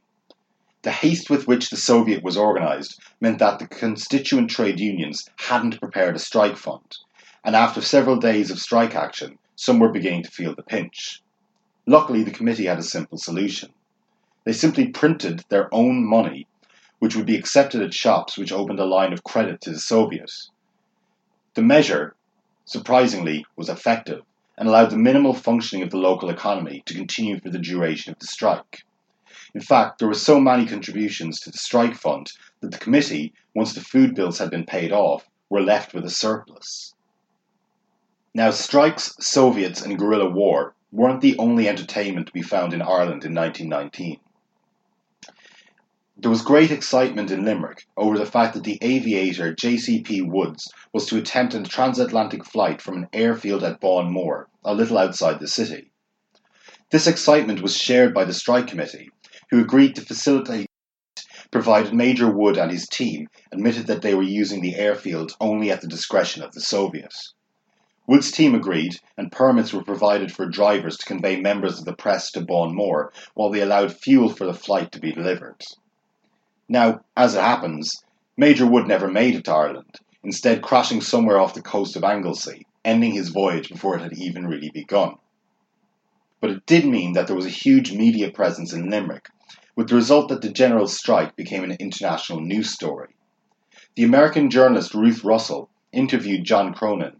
The 0.83 0.91
haste 0.91 1.29
with 1.29 1.47
which 1.47 1.69
the 1.69 1.77
Soviet 1.77 2.23
was 2.23 2.37
organised 2.37 2.99
meant 3.19 3.39
that 3.39 3.59
the 3.59 3.67
constituent 3.67 4.49
trade 4.49 4.79
unions 4.79 5.29
hadn't 5.37 5.79
prepared 5.79 6.15
a 6.15 6.19
strike 6.19 6.57
fund, 6.57 6.97
and 7.43 7.55
after 7.55 7.81
several 7.81 8.17
days 8.17 8.51
of 8.51 8.59
strike 8.59 8.95
action, 8.95 9.37
some 9.55 9.79
were 9.79 9.91
beginning 9.91 10.23
to 10.23 10.31
feel 10.31 10.55
the 10.55 10.63
pinch. 10.63 11.21
Luckily, 11.85 12.23
the 12.23 12.31
committee 12.31 12.65
had 12.65 12.79
a 12.79 12.83
simple 12.83 13.17
solution. 13.17 13.71
They 14.43 14.53
simply 14.53 14.87
printed 14.87 15.43
their 15.49 15.73
own 15.73 16.03
money 16.03 16.47
which 17.01 17.15
would 17.15 17.25
be 17.25 17.35
accepted 17.35 17.81
at 17.81 17.95
shops 17.95 18.37
which 18.37 18.51
opened 18.51 18.79
a 18.79 18.85
line 18.85 19.11
of 19.11 19.23
credit 19.23 19.59
to 19.59 19.71
the 19.71 19.79
Soviets. 19.79 20.51
The 21.55 21.63
measure, 21.63 22.15
surprisingly, 22.63 23.43
was 23.55 23.69
effective 23.69 24.21
and 24.55 24.69
allowed 24.69 24.91
the 24.91 24.97
minimal 24.97 25.33
functioning 25.33 25.83
of 25.83 25.89
the 25.89 25.97
local 25.97 26.29
economy 26.29 26.83
to 26.85 26.93
continue 26.93 27.39
for 27.39 27.49
the 27.49 27.57
duration 27.57 28.11
of 28.11 28.19
the 28.19 28.27
strike. 28.27 28.83
In 29.55 29.61
fact, 29.61 29.97
there 29.97 30.07
were 30.07 30.13
so 30.13 30.39
many 30.39 30.67
contributions 30.67 31.39
to 31.39 31.49
the 31.49 31.57
strike 31.57 31.95
fund 31.95 32.31
that 32.59 32.69
the 32.71 32.77
committee, 32.77 33.33
once 33.55 33.73
the 33.73 33.81
food 33.81 34.13
bills 34.13 34.37
had 34.37 34.51
been 34.51 34.67
paid 34.67 34.91
off, 34.91 35.27
were 35.49 35.59
left 35.59 35.95
with 35.95 36.05
a 36.05 36.11
surplus. 36.11 36.93
Now, 38.35 38.51
strikes, 38.51 39.15
Soviets, 39.19 39.81
and 39.81 39.97
guerrilla 39.97 40.29
war 40.29 40.75
weren't 40.91 41.21
the 41.21 41.39
only 41.39 41.67
entertainment 41.67 42.27
to 42.27 42.33
be 42.33 42.43
found 42.43 42.75
in 42.75 42.83
Ireland 42.83 43.25
in 43.25 43.33
1919. 43.33 44.19
There 46.21 46.29
was 46.29 46.43
great 46.43 46.69
excitement 46.69 47.31
in 47.31 47.45
Limerick 47.45 47.87
over 47.97 48.15
the 48.15 48.27
fact 48.27 48.53
that 48.53 48.63
the 48.63 48.77
aviator 48.83 49.55
J.C.P. 49.55 50.21
Woods 50.21 50.71
was 50.93 51.07
to 51.07 51.17
attempt 51.17 51.55
a 51.55 51.63
transatlantic 51.63 52.45
flight 52.45 52.79
from 52.79 52.97
an 52.97 53.07
airfield 53.11 53.63
at 53.63 53.81
Bawnmore, 53.81 54.45
a 54.63 54.75
little 54.75 54.99
outside 54.99 55.39
the 55.39 55.47
city. 55.47 55.91
This 56.91 57.07
excitement 57.07 57.63
was 57.63 57.75
shared 57.75 58.13
by 58.13 58.25
the 58.25 58.35
strike 58.35 58.67
committee, 58.67 59.09
who 59.49 59.59
agreed 59.59 59.95
to 59.95 60.01
facilitate 60.01 60.67
provided 61.49 61.91
Major 61.91 62.29
Wood 62.29 62.55
and 62.55 62.69
his 62.69 62.87
team 62.87 63.27
admitted 63.51 63.87
that 63.87 64.03
they 64.03 64.13
were 64.13 64.21
using 64.21 64.61
the 64.61 64.75
airfield 64.75 65.35
only 65.41 65.71
at 65.71 65.81
the 65.81 65.87
discretion 65.87 66.43
of 66.43 66.51
the 66.51 66.61
Soviets. 66.61 67.33
Wood's 68.05 68.31
team 68.31 68.53
agreed, 68.53 68.99
and 69.17 69.31
permits 69.31 69.73
were 69.73 69.83
provided 69.83 70.31
for 70.31 70.45
drivers 70.45 70.97
to 70.97 71.05
convey 71.07 71.41
members 71.41 71.79
of 71.79 71.85
the 71.85 71.95
press 71.95 72.29
to 72.33 72.41
Bawnmore 72.41 73.09
while 73.33 73.49
they 73.49 73.61
allowed 73.61 73.97
fuel 73.97 74.29
for 74.29 74.45
the 74.45 74.53
flight 74.53 74.91
to 74.91 74.99
be 74.99 75.11
delivered. 75.11 75.63
Now, 76.71 77.01
as 77.17 77.35
it 77.35 77.41
happens, 77.41 78.01
Major 78.37 78.65
Wood 78.65 78.87
never 78.87 79.09
made 79.09 79.35
it 79.35 79.43
to 79.43 79.51
Ireland, 79.51 79.99
instead 80.23 80.61
crashing 80.61 81.01
somewhere 81.01 81.37
off 81.37 81.53
the 81.53 81.61
coast 81.61 81.97
of 81.97 82.05
Anglesey, 82.05 82.65
ending 82.85 83.11
his 83.11 83.27
voyage 83.27 83.67
before 83.67 83.97
it 83.97 84.01
had 84.01 84.17
even 84.17 84.47
really 84.47 84.69
begun. 84.69 85.15
But 86.39 86.51
it 86.51 86.65
did 86.65 86.85
mean 86.85 87.11
that 87.11 87.27
there 87.27 87.35
was 87.35 87.45
a 87.45 87.49
huge 87.49 87.91
media 87.91 88.31
presence 88.31 88.71
in 88.71 88.89
Limerick, 88.89 89.27
with 89.75 89.89
the 89.89 89.95
result 89.95 90.29
that 90.29 90.41
the 90.41 90.49
general 90.49 90.87
strike 90.87 91.35
became 91.35 91.65
an 91.65 91.75
international 91.77 92.39
news 92.39 92.69
story. 92.69 93.09
The 93.95 94.05
American 94.05 94.49
journalist 94.49 94.93
Ruth 94.93 95.25
Russell 95.25 95.69
interviewed 95.91 96.45
John 96.45 96.73
Cronin, 96.73 97.19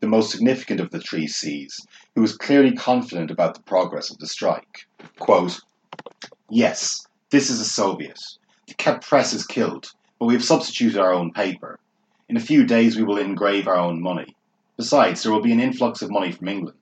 the 0.00 0.06
most 0.06 0.30
significant 0.30 0.80
of 0.80 0.92
the 0.92 1.00
three 1.00 1.26
C's, 1.26 1.86
who 2.14 2.22
was 2.22 2.38
clearly 2.38 2.72
confident 2.72 3.30
about 3.30 3.54
the 3.54 3.62
progress 3.64 4.10
of 4.10 4.16
the 4.16 4.26
strike. 4.26 4.86
Quote, 5.18 5.60
Yes, 6.48 7.06
this 7.28 7.50
is 7.50 7.60
a 7.60 7.66
Soviet. 7.66 8.18
The 8.68 8.74
kept 8.74 9.08
press 9.08 9.32
is 9.32 9.46
killed, 9.46 9.94
but 10.18 10.26
we 10.26 10.34
have 10.34 10.44
substituted 10.44 10.98
our 10.98 11.10
own 11.10 11.32
paper. 11.32 11.80
In 12.28 12.36
a 12.36 12.40
few 12.40 12.66
days 12.66 12.98
we 12.98 13.02
will 13.02 13.16
engrave 13.16 13.66
our 13.66 13.78
own 13.78 14.02
money. 14.02 14.36
Besides, 14.76 15.22
there 15.22 15.32
will 15.32 15.40
be 15.40 15.52
an 15.52 15.60
influx 15.60 16.02
of 16.02 16.10
money 16.10 16.32
from 16.32 16.48
England. 16.48 16.76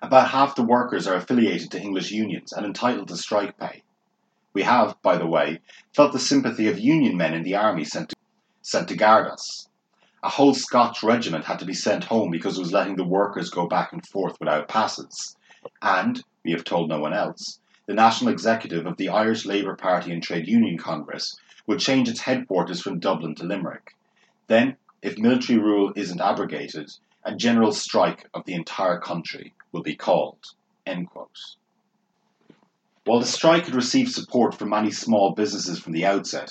About 0.00 0.30
half 0.30 0.54
the 0.54 0.62
workers 0.62 1.08
are 1.08 1.16
affiliated 1.16 1.72
to 1.72 1.80
English 1.80 2.12
unions 2.12 2.52
and 2.52 2.64
entitled 2.64 3.08
to 3.08 3.16
strike 3.16 3.58
pay. 3.58 3.82
We 4.52 4.62
have, 4.62 4.96
by 5.02 5.18
the 5.18 5.26
way, 5.26 5.62
felt 5.92 6.12
the 6.12 6.20
sympathy 6.20 6.68
of 6.68 6.78
union 6.78 7.16
men 7.16 7.34
in 7.34 7.42
the 7.42 7.56
army 7.56 7.82
sent 7.84 8.10
to, 8.10 8.16
sent 8.62 8.86
to 8.88 8.96
guard 8.96 9.26
us. 9.26 9.68
A 10.22 10.28
whole 10.28 10.54
Scotch 10.54 11.02
regiment 11.02 11.46
had 11.46 11.58
to 11.58 11.64
be 11.64 11.74
sent 11.74 12.04
home 12.04 12.30
because 12.30 12.56
it 12.56 12.60
was 12.60 12.72
letting 12.72 12.94
the 12.94 13.02
workers 13.02 13.50
go 13.50 13.66
back 13.66 13.92
and 13.92 14.06
forth 14.06 14.38
without 14.38 14.68
passes. 14.68 15.34
And, 15.82 16.22
we 16.44 16.52
have 16.52 16.62
told 16.62 16.88
no 16.88 17.00
one 17.00 17.12
else, 17.12 17.58
the 17.86 17.94
national 17.94 18.32
executive 18.32 18.86
of 18.86 18.96
the 18.96 19.10
Irish 19.10 19.44
Labour 19.44 19.76
Party 19.76 20.12
and 20.12 20.22
Trade 20.22 20.48
Union 20.48 20.78
Congress 20.78 21.36
will 21.66 21.76
change 21.76 22.08
its 22.08 22.20
headquarters 22.20 22.80
from 22.80 22.98
Dublin 22.98 23.34
to 23.36 23.44
Limerick. 23.44 23.94
Then, 24.46 24.76
if 25.02 25.18
military 25.18 25.58
rule 25.58 25.92
isn't 25.96 26.20
abrogated, 26.20 26.90
a 27.24 27.34
general 27.34 27.72
strike 27.72 28.28
of 28.34 28.44
the 28.44 28.54
entire 28.54 28.98
country 28.98 29.54
will 29.72 29.82
be 29.82 29.96
called. 29.96 30.38
While 33.04 33.20
the 33.20 33.26
strike 33.26 33.66
had 33.66 33.74
received 33.74 34.12
support 34.12 34.54
from 34.54 34.70
many 34.70 34.90
small 34.90 35.32
businesses 35.32 35.78
from 35.78 35.92
the 35.92 36.06
outset, 36.06 36.50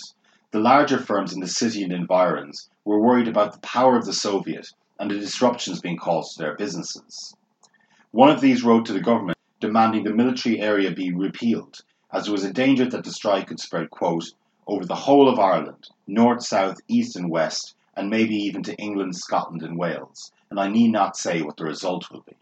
the 0.51 0.59
larger 0.59 0.99
firms 0.99 1.33
in 1.33 1.39
the 1.39 1.47
city 1.47 1.83
and 1.83 1.91
environs 1.91 2.69
were 2.85 2.99
worried 2.99 3.27
about 3.27 3.53
the 3.53 3.59
power 3.59 3.97
of 3.97 4.05
the 4.05 4.13
Soviet 4.13 4.67
and 4.99 5.09
the 5.09 5.19
disruptions 5.19 5.81
being 5.81 5.97
caused 5.97 6.35
to 6.35 6.43
their 6.43 6.55
businesses. 6.55 7.35
One 8.11 8.29
of 8.29 8.41
these 8.41 8.63
wrote 8.63 8.85
to 8.85 8.93
the 8.93 8.99
government 8.99 9.32
demanding 9.63 10.03
the 10.03 10.13
military 10.13 10.59
area 10.59 10.91
be 10.91 11.13
repealed, 11.13 11.79
as 12.11 12.25
there 12.25 12.33
was 12.33 12.43
a 12.43 12.51
danger 12.51 12.83
that 12.83 13.05
the 13.05 13.11
strike 13.13 13.47
could 13.47 13.61
spread, 13.61 13.89
quote, 13.89 14.33
over 14.67 14.85
the 14.85 14.93
whole 14.93 15.29
of 15.29 15.39
Ireland, 15.39 15.87
north, 16.05 16.43
south, 16.43 16.81
east, 16.89 17.15
and 17.15 17.29
west, 17.29 17.73
and 17.95 18.09
maybe 18.09 18.35
even 18.35 18.61
to 18.63 18.75
England, 18.75 19.15
Scotland, 19.15 19.63
and 19.63 19.77
Wales, 19.77 20.33
and 20.49 20.59
I 20.59 20.67
need 20.67 20.91
not 20.91 21.15
say 21.15 21.41
what 21.41 21.55
the 21.55 21.63
result 21.63 22.11
will 22.11 22.25
be. 22.27 22.35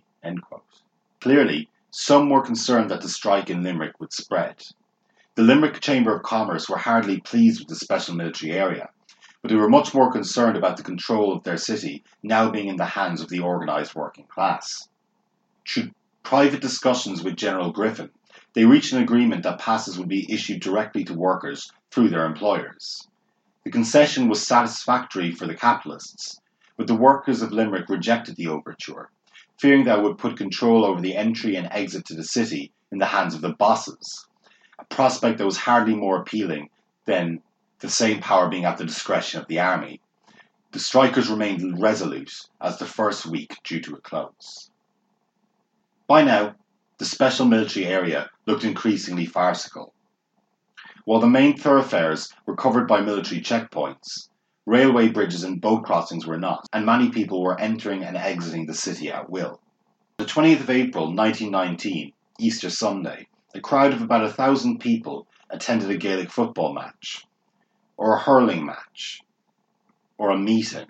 Clearly, 1.20 1.70
some 1.92 2.28
were 2.28 2.42
concerned 2.42 2.90
that 2.90 3.02
the 3.02 3.10
strike 3.10 3.52
in 3.52 3.62
Limerick 3.62 4.00
would 4.00 4.14
spread. 4.14 4.64
The 5.36 5.44
Limerick 5.44 5.80
Chamber 5.80 6.16
of 6.16 6.24
Commerce 6.24 6.68
were 6.68 6.80
hardly 6.80 7.20
pleased 7.20 7.60
with 7.60 7.68
the 7.68 7.76
special 7.76 8.16
military 8.16 8.54
area, 8.54 8.90
but 9.44 9.50
they 9.50 9.58
were 9.58 9.70
much 9.70 9.94
more 9.94 10.12
concerned 10.12 10.58
about 10.58 10.78
the 10.78 10.84
control 10.84 11.32
of 11.32 11.44
their 11.44 11.58
city 11.58 12.04
now 12.24 12.50
being 12.50 12.68
in 12.68 12.78
the 12.78 12.86
hands 12.86 13.22
of 13.22 13.30
the 13.30 13.42
organised 13.42 13.94
working 13.94 14.26
class. 14.26 14.88
Should 15.64 15.94
private 16.24 16.62
discussions 16.62 17.24
with 17.24 17.36
General 17.36 17.72
Griffin 17.72 18.12
they 18.54 18.66
reached 18.66 18.92
an 18.92 19.02
agreement 19.02 19.44
that 19.44 19.60
passes 19.60 19.98
would 19.98 20.10
be 20.10 20.30
issued 20.32 20.62
directly 20.62 21.06
to 21.06 21.14
workers 21.14 21.72
through 21.90 22.10
their 22.10 22.26
employers. 22.26 23.08
The 23.64 23.72
concession 23.72 24.28
was 24.28 24.46
satisfactory 24.46 25.32
for 25.32 25.48
the 25.48 25.56
capitalists, 25.56 26.42
but 26.76 26.88
the 26.88 26.96
workers 26.96 27.42
of 27.42 27.54
Limerick 27.54 27.88
rejected 27.88 28.36
the 28.36 28.48
overture, 28.48 29.10
fearing 29.58 29.86
that 29.86 30.00
it 30.00 30.02
would 30.02 30.18
put 30.18 30.36
control 30.36 30.84
over 30.84 31.00
the 31.00 31.16
entry 31.16 31.56
and 31.56 31.70
exit 31.72 32.06
to 32.08 32.14
the 32.14 32.26
city 32.26 32.74
in 32.92 32.98
the 32.98 33.06
hands 33.06 33.34
of 33.34 33.42
the 33.42 33.54
bosses, 33.54 34.28
a 34.78 34.84
prospect 34.86 35.38
that 35.38 35.46
was 35.46 35.58
hardly 35.58 35.96
more 35.96 36.20
appealing 36.20 36.70
than 37.06 37.42
the 37.80 37.90
same 37.90 38.20
power 38.20 38.50
being 38.50 38.66
at 38.66 38.78
the 38.78 38.86
discretion 38.86 39.40
of 39.40 39.48
the 39.48 39.62
army. 39.62 40.02
The 40.72 40.80
strikers 40.80 41.30
remained 41.30 41.82
resolute 41.82 42.34
as 42.60 42.78
the 42.80 42.86
first 42.86 43.26
week 43.26 43.56
drew 43.64 43.80
to 43.82 43.96
a 43.96 44.02
close. 44.02 44.71
By 46.12 46.24
now, 46.24 46.56
the 46.98 47.06
special 47.06 47.46
military 47.46 47.86
area 47.86 48.30
looked 48.46 48.66
increasingly 48.66 49.26
farcical. 49.26 49.94
While 51.06 51.22
the 51.22 51.30
main 51.30 51.56
thoroughfares 51.56 52.34
were 52.46 52.58
covered 52.58 52.86
by 52.86 53.00
military 53.00 53.40
checkpoints, 53.40 54.28
railway 54.66 55.08
bridges 55.08 55.46
and 55.46 55.62
boat 55.62 55.86
crossings 55.86 56.28
were 56.28 56.38
not, 56.38 56.68
and 56.74 56.86
many 56.86 57.12
people 57.12 57.42
were 57.42 57.58
entering 57.58 58.04
and 58.04 58.18
exiting 58.18 58.66
the 58.66 58.74
city 58.74 59.10
at 59.10 59.30
will. 59.30 59.62
On 60.20 60.26
the 60.26 60.26
20th 60.26 60.60
of 60.60 60.70
April 60.70 61.06
1919, 61.16 62.12
Easter 62.40 62.70
Sunday, 62.70 63.30
a 63.56 63.62
crowd 63.62 63.94
of 63.94 64.02
about 64.02 64.26
a 64.26 64.34
thousand 64.34 64.80
people 64.80 65.28
attended 65.50 65.90
a 65.90 65.96
Gaelic 65.96 66.30
football 66.30 66.74
match, 66.74 67.26
or 67.96 68.18
a 68.18 68.20
hurling 68.20 68.66
match, 68.66 69.22
or 70.18 70.30
a 70.30 70.38
meeting. 70.38 70.88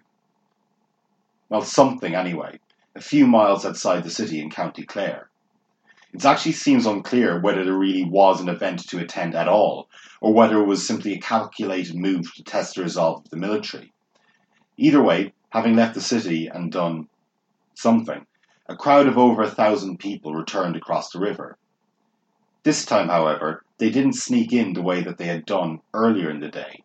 Well, 1.47 1.61
something 1.61 2.15
anyway, 2.15 2.59
a 2.95 3.01
few 3.01 3.25
miles 3.25 3.65
outside 3.65 4.03
the 4.03 4.09
city 4.09 4.41
in 4.41 4.49
County 4.49 4.83
Clare. 4.83 5.29
It 6.13 6.25
actually 6.25 6.51
seems 6.51 6.85
unclear 6.85 7.39
whether 7.39 7.63
there 7.63 7.77
really 7.77 8.03
was 8.03 8.41
an 8.41 8.49
event 8.49 8.87
to 8.89 8.99
attend 8.99 9.33
at 9.33 9.47
all, 9.47 9.87
or 10.19 10.33
whether 10.33 10.59
it 10.59 10.65
was 10.65 10.85
simply 10.85 11.13
a 11.13 11.19
calculated 11.19 11.95
move 11.95 12.33
to 12.33 12.43
test 12.43 12.75
the 12.75 12.83
resolve 12.83 13.23
of 13.23 13.29
the 13.29 13.37
military. 13.37 13.93
Either 14.77 15.01
way, 15.01 15.33
having 15.51 15.75
left 15.75 15.93
the 15.93 16.01
city 16.01 16.47
and 16.47 16.71
done 16.71 17.07
something, 17.75 18.25
a 18.67 18.75
crowd 18.75 19.07
of 19.07 19.17
over 19.17 19.41
a 19.41 19.49
thousand 19.49 19.99
people 19.99 20.33
returned 20.33 20.75
across 20.75 21.11
the 21.11 21.19
river. 21.19 21.57
This 22.63 22.85
time, 22.85 23.07
however, 23.07 23.63
they 23.77 23.89
didn't 23.89 24.13
sneak 24.13 24.51
in 24.51 24.73
the 24.73 24.81
way 24.81 25.01
that 25.01 25.17
they 25.17 25.25
had 25.25 25.45
done 25.45 25.79
earlier 25.93 26.29
in 26.29 26.41
the 26.41 26.49
day. 26.49 26.83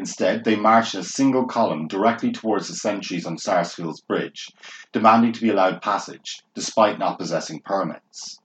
Instead, 0.00 0.44
they 0.44 0.56
marched 0.56 0.94
in 0.94 1.00
a 1.00 1.04
single 1.04 1.44
column 1.44 1.86
directly 1.86 2.32
towards 2.32 2.68
the 2.68 2.74
sentries 2.74 3.26
on 3.26 3.36
Sarsfield's 3.36 4.00
bridge, 4.00 4.50
demanding 4.92 5.30
to 5.30 5.42
be 5.42 5.50
allowed 5.50 5.82
passage, 5.82 6.42
despite 6.54 6.98
not 6.98 7.18
possessing 7.18 7.60
permits. 7.60 8.40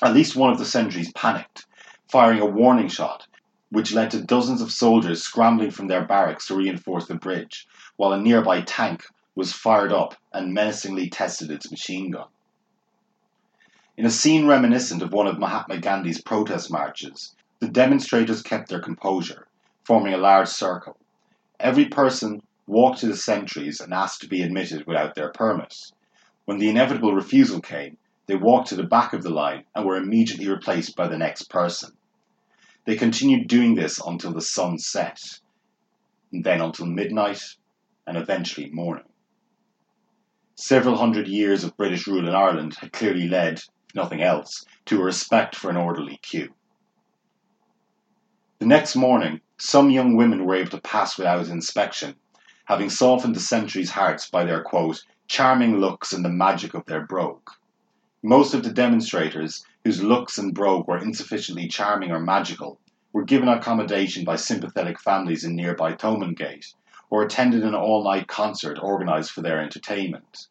At 0.00 0.14
least 0.14 0.36
one 0.36 0.52
of 0.52 0.58
the 0.58 0.64
sentries 0.64 1.12
panicked, 1.14 1.66
firing 2.08 2.38
a 2.38 2.46
warning 2.46 2.86
shot, 2.86 3.26
which 3.70 3.92
led 3.92 4.12
to 4.12 4.22
dozens 4.22 4.62
of 4.62 4.70
soldiers 4.70 5.20
scrambling 5.20 5.72
from 5.72 5.88
their 5.88 6.04
barracks 6.04 6.46
to 6.46 6.54
reinforce 6.54 7.08
the 7.08 7.16
bridge, 7.16 7.66
while 7.96 8.12
a 8.12 8.20
nearby 8.20 8.60
tank 8.60 9.04
was 9.34 9.52
fired 9.52 9.92
up 9.92 10.14
and 10.32 10.54
menacingly 10.54 11.10
tested 11.10 11.50
its 11.50 11.72
machine 11.72 12.12
gun. 12.12 12.28
In 13.96 14.06
a 14.06 14.10
scene 14.10 14.46
reminiscent 14.46 15.02
of 15.02 15.12
one 15.12 15.26
of 15.26 15.40
Mahatma 15.40 15.78
Gandhi's 15.78 16.22
protest 16.22 16.70
marches, 16.70 17.34
the 17.58 17.66
demonstrators 17.66 18.42
kept 18.42 18.68
their 18.68 18.80
composure 18.80 19.48
forming 19.90 20.14
a 20.14 20.18
large 20.18 20.46
circle. 20.46 20.96
Every 21.58 21.86
person 21.86 22.42
walked 22.68 23.00
to 23.00 23.08
the 23.08 23.16
sentries 23.16 23.80
and 23.80 23.92
asked 23.92 24.20
to 24.20 24.28
be 24.28 24.40
admitted 24.40 24.86
without 24.86 25.16
their 25.16 25.32
permit. 25.32 25.74
When 26.44 26.58
the 26.58 26.68
inevitable 26.68 27.12
refusal 27.12 27.60
came, 27.60 27.96
they 28.26 28.36
walked 28.36 28.68
to 28.68 28.76
the 28.76 28.84
back 28.84 29.14
of 29.14 29.24
the 29.24 29.30
line 29.30 29.64
and 29.74 29.84
were 29.84 29.96
immediately 29.96 30.48
replaced 30.48 30.94
by 30.94 31.08
the 31.08 31.18
next 31.18 31.50
person. 31.50 31.90
They 32.84 32.94
continued 32.94 33.48
doing 33.48 33.74
this 33.74 34.00
until 34.06 34.32
the 34.32 34.40
sun 34.40 34.78
set, 34.78 35.18
and 36.32 36.44
then 36.44 36.60
until 36.60 36.86
midnight, 36.86 37.42
and 38.06 38.16
eventually 38.16 38.70
morning. 38.70 39.08
Several 40.54 40.98
hundred 40.98 41.26
years 41.26 41.64
of 41.64 41.76
British 41.76 42.06
rule 42.06 42.28
in 42.28 42.32
Ireland 42.32 42.76
had 42.76 42.92
clearly 42.92 43.26
led, 43.26 43.54
if 43.54 43.94
nothing 43.96 44.22
else, 44.22 44.64
to 44.84 45.00
a 45.00 45.04
respect 45.04 45.56
for 45.56 45.68
an 45.68 45.76
orderly 45.76 46.20
queue. 46.22 46.54
The 48.60 48.66
next 48.66 48.94
morning, 48.94 49.40
some 49.60 49.90
young 49.90 50.16
women 50.16 50.46
were 50.46 50.54
able 50.54 50.70
to 50.70 50.80
pass 50.80 51.18
without 51.18 51.46
inspection, 51.48 52.14
having 52.64 52.88
softened 52.88 53.36
the 53.36 53.40
sentries' 53.40 53.90
hearts 53.90 54.30
by 54.30 54.42
their 54.42 54.62
quote, 54.62 55.04
charming 55.28 55.76
looks 55.76 56.14
and 56.14 56.24
the 56.24 56.30
magic 56.30 56.72
of 56.72 56.86
their 56.86 57.04
brogue. 57.06 57.50
Most 58.22 58.54
of 58.54 58.62
the 58.62 58.72
demonstrators, 58.72 59.62
whose 59.84 60.02
looks 60.02 60.38
and 60.38 60.54
brogue 60.54 60.88
were 60.88 60.96
insufficiently 60.96 61.68
charming 61.68 62.10
or 62.10 62.20
magical, 62.20 62.80
were 63.12 63.22
given 63.22 63.48
accommodation 63.48 64.24
by 64.24 64.36
sympathetic 64.36 64.98
families 64.98 65.44
in 65.44 65.54
nearby 65.54 65.92
Thomondgate, 65.92 66.72
or 67.10 67.22
attended 67.22 67.62
an 67.62 67.74
all 67.74 68.02
night 68.02 68.28
concert 68.28 68.78
organised 68.78 69.30
for 69.30 69.42
their 69.42 69.60
entertainment. 69.60 70.46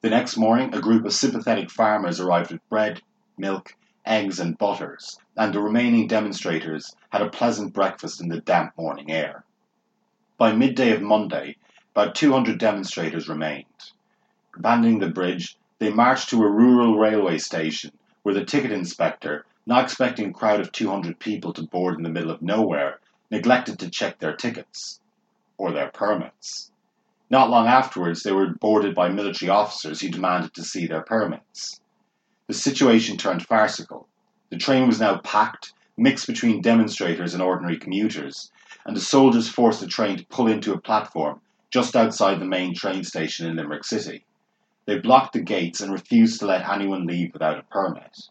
The 0.00 0.10
next 0.10 0.36
morning, 0.36 0.72
a 0.72 0.80
group 0.80 1.04
of 1.04 1.12
sympathetic 1.12 1.70
farmers 1.70 2.20
arrived 2.20 2.52
with 2.52 2.68
bread, 2.68 3.02
milk, 3.36 3.74
eggs, 4.06 4.38
and 4.38 4.58
butters, 4.58 5.18
and 5.36 5.52
the 5.52 5.60
remaining 5.60 6.06
demonstrators 6.06 6.94
had 7.10 7.22
a 7.22 7.30
pleasant 7.30 7.72
breakfast 7.72 8.20
in 8.20 8.28
the 8.28 8.40
damp 8.40 8.76
morning 8.76 9.10
air. 9.10 9.44
By 10.36 10.52
midday 10.52 10.92
of 10.92 11.02
Monday, 11.02 11.56
about 11.94 12.14
200 12.14 12.58
demonstrators 12.58 13.28
remained. 13.28 13.64
Abandoning 14.56 14.98
the 14.98 15.08
bridge, 15.08 15.56
they 15.78 15.90
marched 15.90 16.30
to 16.30 16.42
a 16.42 16.50
rural 16.50 16.98
railway 16.98 17.38
station 17.38 17.92
where 18.22 18.34
the 18.34 18.44
ticket 18.44 18.72
inspector, 18.72 19.46
not 19.66 19.84
expecting 19.84 20.30
a 20.30 20.32
crowd 20.32 20.60
of 20.60 20.72
200 20.72 21.18
people 21.18 21.52
to 21.52 21.62
board 21.62 21.96
in 21.96 22.02
the 22.02 22.10
middle 22.10 22.30
of 22.30 22.42
nowhere, 22.42 23.00
neglected 23.30 23.78
to 23.78 23.90
check 23.90 24.18
their 24.18 24.34
tickets 24.34 25.00
or 25.56 25.72
their 25.72 25.90
permits. 25.90 26.70
Not 27.30 27.50
long 27.50 27.66
afterwards, 27.66 28.22
they 28.22 28.32
were 28.32 28.54
boarded 28.54 28.94
by 28.94 29.08
military 29.08 29.50
officers 29.50 30.00
who 30.00 30.08
demanded 30.08 30.54
to 30.54 30.62
see 30.62 30.86
their 30.86 31.02
permits. 31.02 31.80
The 32.46 32.54
situation 32.54 33.16
turned 33.16 33.46
farcical. 33.46 34.06
The 34.50 34.58
train 34.58 34.86
was 34.86 35.00
now 35.00 35.16
packed, 35.18 35.72
mixed 35.96 36.26
between 36.26 36.60
demonstrators 36.60 37.32
and 37.32 37.42
ordinary 37.42 37.78
commuters, 37.78 38.52
and 38.84 38.94
the 38.94 39.00
soldiers 39.00 39.48
forced 39.48 39.80
the 39.80 39.86
train 39.86 40.18
to 40.18 40.26
pull 40.26 40.48
into 40.48 40.74
a 40.74 40.80
platform 40.80 41.40
just 41.70 41.96
outside 41.96 42.38
the 42.38 42.44
main 42.44 42.74
train 42.74 43.02
station 43.02 43.46
in 43.46 43.56
Limerick 43.56 43.84
City. 43.84 44.26
They 44.84 44.98
blocked 44.98 45.32
the 45.32 45.40
gates 45.40 45.80
and 45.80 45.90
refused 45.90 46.38
to 46.40 46.46
let 46.46 46.68
anyone 46.68 47.06
leave 47.06 47.32
without 47.32 47.58
a 47.58 47.62
permit. 47.62 48.28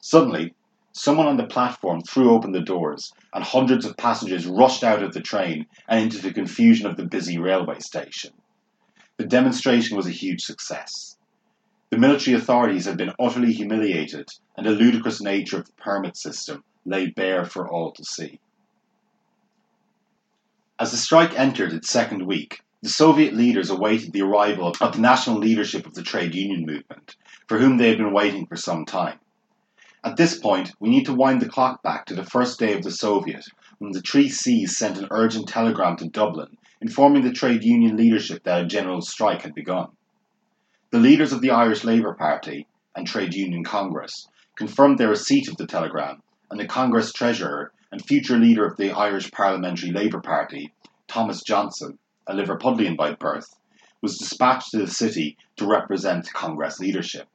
Suddenly, 0.00 0.54
someone 0.92 1.26
on 1.26 1.36
the 1.36 1.46
platform 1.46 2.02
threw 2.02 2.30
open 2.30 2.52
the 2.52 2.60
doors, 2.60 3.12
and 3.34 3.42
hundreds 3.42 3.84
of 3.84 3.96
passengers 3.96 4.46
rushed 4.46 4.84
out 4.84 5.02
of 5.02 5.12
the 5.12 5.20
train 5.20 5.66
and 5.88 6.04
into 6.04 6.18
the 6.18 6.32
confusion 6.32 6.86
of 6.86 6.96
the 6.96 7.04
busy 7.04 7.36
railway 7.36 7.80
station. 7.80 8.32
The 9.16 9.26
demonstration 9.26 9.96
was 9.96 10.06
a 10.06 10.10
huge 10.12 10.42
success. 10.42 11.15
The 11.90 11.98
military 11.98 12.36
authorities 12.36 12.84
had 12.84 12.96
been 12.96 13.12
utterly 13.18 13.52
humiliated, 13.52 14.28
and 14.56 14.66
the 14.66 14.72
ludicrous 14.72 15.20
nature 15.20 15.58
of 15.58 15.66
the 15.66 15.72
permit 15.72 16.16
system 16.16 16.64
lay 16.84 17.06
bare 17.06 17.44
for 17.44 17.68
all 17.68 17.92
to 17.92 18.04
see. 18.04 18.40
As 20.80 20.90
the 20.90 20.96
strike 20.96 21.38
entered 21.38 21.72
its 21.72 21.88
second 21.88 22.26
week, 22.26 22.62
the 22.82 22.88
Soviet 22.88 23.34
leaders 23.34 23.70
awaited 23.70 24.12
the 24.12 24.22
arrival 24.22 24.74
of 24.80 24.92
the 24.92 25.00
national 25.00 25.38
leadership 25.38 25.86
of 25.86 25.94
the 25.94 26.02
trade 26.02 26.34
union 26.34 26.66
movement, 26.66 27.16
for 27.46 27.58
whom 27.58 27.76
they 27.76 27.88
had 27.88 27.98
been 27.98 28.12
waiting 28.12 28.46
for 28.46 28.56
some 28.56 28.84
time. 28.84 29.20
At 30.02 30.16
this 30.16 30.38
point, 30.38 30.72
we 30.80 30.88
need 30.88 31.06
to 31.06 31.14
wind 31.14 31.40
the 31.40 31.48
clock 31.48 31.82
back 31.82 32.06
to 32.06 32.14
the 32.14 32.24
first 32.24 32.58
day 32.58 32.74
of 32.74 32.82
the 32.82 32.90
Soviet, 32.90 33.44
when 33.78 33.92
the 33.92 34.02
Three 34.02 34.28
C's 34.28 34.76
sent 34.76 34.98
an 34.98 35.08
urgent 35.10 35.48
telegram 35.48 35.96
to 35.96 36.08
Dublin 36.08 36.56
informing 36.80 37.22
the 37.22 37.32
trade 37.32 37.64
union 37.64 37.96
leadership 37.96 38.42
that 38.44 38.62
a 38.62 38.66
general 38.66 39.00
strike 39.00 39.42
had 39.42 39.54
begun. 39.54 39.88
The 40.96 41.02
leaders 41.02 41.34
of 41.34 41.42
the 41.42 41.50
Irish 41.50 41.84
Labour 41.84 42.14
Party 42.14 42.66
and 42.94 43.06
Trade 43.06 43.34
Union 43.34 43.62
Congress 43.62 44.28
confirmed 44.56 44.96
their 44.96 45.10
receipt 45.10 45.46
of 45.46 45.58
the 45.58 45.66
telegram, 45.66 46.22
and 46.50 46.58
the 46.58 46.64
Congress 46.64 47.12
Treasurer 47.12 47.70
and 47.92 48.02
future 48.02 48.38
leader 48.38 48.64
of 48.64 48.78
the 48.78 48.92
Irish 48.92 49.30
Parliamentary 49.30 49.90
Labour 49.92 50.22
Party, 50.22 50.72
Thomas 51.06 51.42
Johnson, 51.42 51.98
a 52.26 52.32
Liverpudlian 52.32 52.96
by 52.96 53.12
birth, 53.12 53.58
was 54.00 54.16
dispatched 54.16 54.70
to 54.70 54.78
the 54.78 54.86
city 54.86 55.36
to 55.56 55.66
represent 55.66 56.32
Congress 56.32 56.80
leadership. 56.80 57.28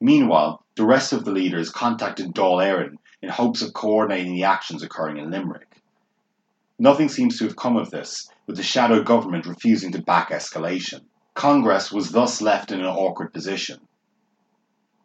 Meanwhile, 0.00 0.64
the 0.74 0.84
rest 0.84 1.12
of 1.12 1.24
the 1.24 1.30
leaders 1.30 1.70
contacted 1.70 2.34
Dáil 2.34 2.60
Éireann 2.60 2.96
in 3.22 3.28
hopes 3.28 3.62
of 3.62 3.72
coordinating 3.72 4.34
the 4.34 4.42
actions 4.42 4.82
occurring 4.82 5.18
in 5.18 5.30
Limerick. 5.30 5.80
Nothing 6.76 7.08
seems 7.08 7.38
to 7.38 7.44
have 7.44 7.54
come 7.54 7.76
of 7.76 7.90
this, 7.90 8.28
with 8.48 8.56
the 8.56 8.64
shadow 8.64 9.00
government 9.04 9.46
refusing 9.46 9.92
to 9.92 10.02
back 10.02 10.30
escalation. 10.30 11.02
Congress 11.34 11.90
was 11.90 12.10
thus 12.10 12.42
left 12.42 12.70
in 12.70 12.80
an 12.80 12.86
awkward 12.86 13.32
position. 13.32 13.80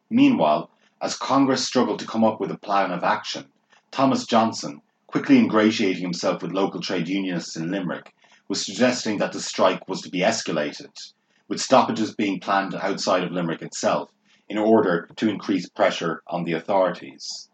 Meanwhile, 0.09 0.69
as 1.01 1.15
Congress 1.15 1.65
struggled 1.65 1.99
to 1.99 2.05
come 2.05 2.23
up 2.23 2.39
with 2.39 2.51
a 2.51 2.57
plan 2.57 2.91
of 2.91 3.03
action, 3.03 3.45
Thomas 3.91 4.25
Johnson, 4.25 4.81
quickly 5.07 5.37
ingratiating 5.37 6.01
himself 6.01 6.41
with 6.41 6.51
local 6.51 6.81
trade 6.81 7.07
unionists 7.07 7.55
in 7.55 7.71
Limerick, 7.71 8.13
was 8.49 8.65
suggesting 8.65 9.17
that 9.19 9.31
the 9.31 9.39
strike 9.39 9.87
was 9.87 10.01
to 10.01 10.09
be 10.09 10.19
escalated, 10.19 11.13
with 11.47 11.61
stoppages 11.61 12.13
being 12.13 12.39
planned 12.39 12.75
outside 12.75 13.23
of 13.23 13.31
Limerick 13.31 13.61
itself, 13.61 14.09
in 14.49 14.57
order 14.57 15.09
to 15.15 15.29
increase 15.29 15.69
pressure 15.69 16.21
on 16.27 16.43
the 16.43 16.53
authorities. 16.53 17.49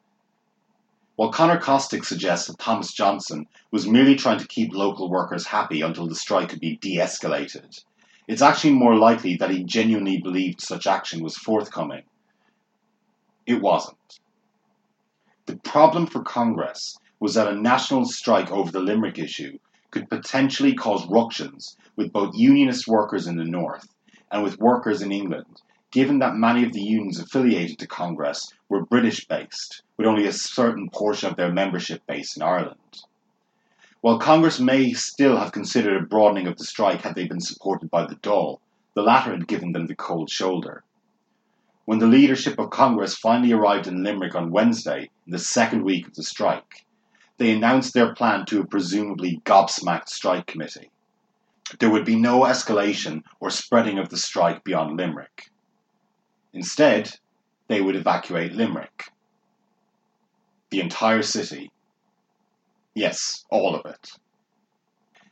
While 1.15 1.31
Conor 1.31 1.59
Kostick 1.59 2.05
suggests 2.05 2.47
that 2.47 2.57
Thomas 2.57 2.91
Johnson 2.91 3.45
was 3.69 3.87
merely 3.87 4.15
trying 4.15 4.39
to 4.39 4.47
keep 4.47 4.73
local 4.73 5.11
workers 5.11 5.45
happy 5.45 5.81
until 5.81 6.07
the 6.07 6.15
strike 6.15 6.49
could 6.49 6.59
be 6.59 6.77
de 6.77 6.97
escalated, 6.97 7.83
it's 8.27 8.41
actually 8.41 8.73
more 8.73 8.95
likely 8.95 9.35
that 9.37 9.49
he 9.49 9.63
genuinely 9.63 10.19
believed 10.21 10.61
such 10.61 10.87
action 10.87 11.23
was 11.23 11.37
forthcoming. 11.37 12.03
It 13.45 13.61
wasn't. 13.61 14.19
The 15.45 15.57
problem 15.57 16.07
for 16.07 16.23
Congress 16.23 16.97
was 17.19 17.33
that 17.33 17.47
a 17.51 17.55
national 17.55 18.05
strike 18.05 18.51
over 18.51 18.71
the 18.71 18.79
Limerick 18.79 19.19
issue 19.19 19.57
could 19.91 20.09
potentially 20.09 20.73
cause 20.73 21.05
ructions 21.07 21.77
with 21.95 22.13
both 22.13 22.35
unionist 22.35 22.87
workers 22.87 23.27
in 23.27 23.35
the 23.35 23.43
north 23.43 23.87
and 24.31 24.43
with 24.43 24.59
workers 24.59 25.01
in 25.01 25.11
England, 25.11 25.61
given 25.91 26.19
that 26.19 26.35
many 26.35 26.63
of 26.63 26.73
the 26.73 26.81
unions 26.81 27.19
affiliated 27.19 27.77
to 27.79 27.87
Congress 27.87 28.51
were 28.69 28.85
British 28.85 29.25
based, 29.25 29.83
with 29.97 30.07
only 30.07 30.25
a 30.25 30.33
certain 30.33 30.89
portion 30.89 31.29
of 31.29 31.35
their 31.35 31.51
membership 31.51 32.01
based 32.07 32.37
in 32.37 32.41
Ireland. 32.41 33.03
While 34.03 34.19
Congress 34.19 34.59
may 34.59 34.91
still 34.91 35.37
have 35.37 35.53
considered 35.53 35.95
a 35.95 36.05
broadening 36.05 36.45
of 36.45 36.57
the 36.57 36.65
strike 36.65 37.03
had 37.03 37.15
they 37.15 37.25
been 37.25 37.39
supported 37.39 37.89
by 37.89 38.05
the 38.05 38.17
Dáil, 38.17 38.59
the 38.95 39.01
latter 39.01 39.31
had 39.31 39.47
given 39.47 39.71
them 39.71 39.87
the 39.87 39.95
cold 39.95 40.29
shoulder. 40.29 40.83
When 41.85 41.99
the 41.99 42.05
leadership 42.05 42.59
of 42.59 42.69
Congress 42.69 43.15
finally 43.15 43.53
arrived 43.53 43.87
in 43.87 44.03
Limerick 44.03 44.35
on 44.35 44.51
Wednesday, 44.51 45.09
in 45.25 45.31
the 45.31 45.39
second 45.39 45.85
week 45.85 46.05
of 46.05 46.15
the 46.15 46.23
strike, 46.23 46.85
they 47.37 47.51
announced 47.51 47.93
their 47.93 48.13
plan 48.13 48.45
to 48.47 48.59
a 48.59 48.67
presumably 48.67 49.39
gobsmacked 49.45 50.09
strike 50.09 50.47
committee. 50.47 50.91
There 51.79 51.89
would 51.89 52.03
be 52.03 52.17
no 52.17 52.41
escalation 52.41 53.23
or 53.39 53.49
spreading 53.49 53.99
of 53.99 54.09
the 54.09 54.17
strike 54.17 54.65
beyond 54.65 54.97
Limerick. 54.97 55.49
Instead, 56.51 57.09
they 57.69 57.79
would 57.79 57.95
evacuate 57.95 58.51
Limerick. 58.51 59.05
The 60.71 60.81
entire 60.81 61.21
city. 61.21 61.71
Yes, 62.95 63.43
all 63.49 63.75
of 63.75 63.85
it. 63.85 64.11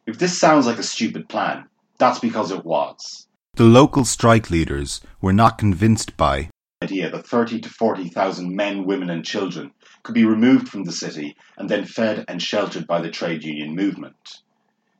If 0.08 0.17
this 0.17 0.38
sounds 0.38 0.65
like 0.65 0.80
a 0.80 0.84
stupid 0.84 1.30
plan, 1.30 1.65
that's 2.00 2.19
because 2.19 2.52
it 2.52 2.65
was. 2.65 3.28
The 3.56 3.63
local 3.63 4.06
strike 4.06 4.50
leaders 4.50 5.02
were 5.21 5.34
not 5.34 5.60
convinced 5.60 6.17
by 6.17 6.50
the 6.80 6.86
idea 6.86 7.10
that 7.12 7.28
30 7.28 7.62
to 7.62 7.69
40,000 7.69 8.56
men, 8.56 8.86
women, 8.86 9.12
and 9.12 9.24
children 9.24 9.71
could 10.02 10.15
be 10.15 10.26
removed 10.26 10.67
from 10.69 10.84
the 10.84 10.91
city 10.91 11.36
and 11.58 11.69
then 11.69 11.86
fed 11.86 12.26
and 12.28 12.41
sheltered 12.41 12.88
by 12.88 13.02
the 13.02 13.12
trade 13.12 13.43
union 13.43 13.76
movement. 13.76 14.41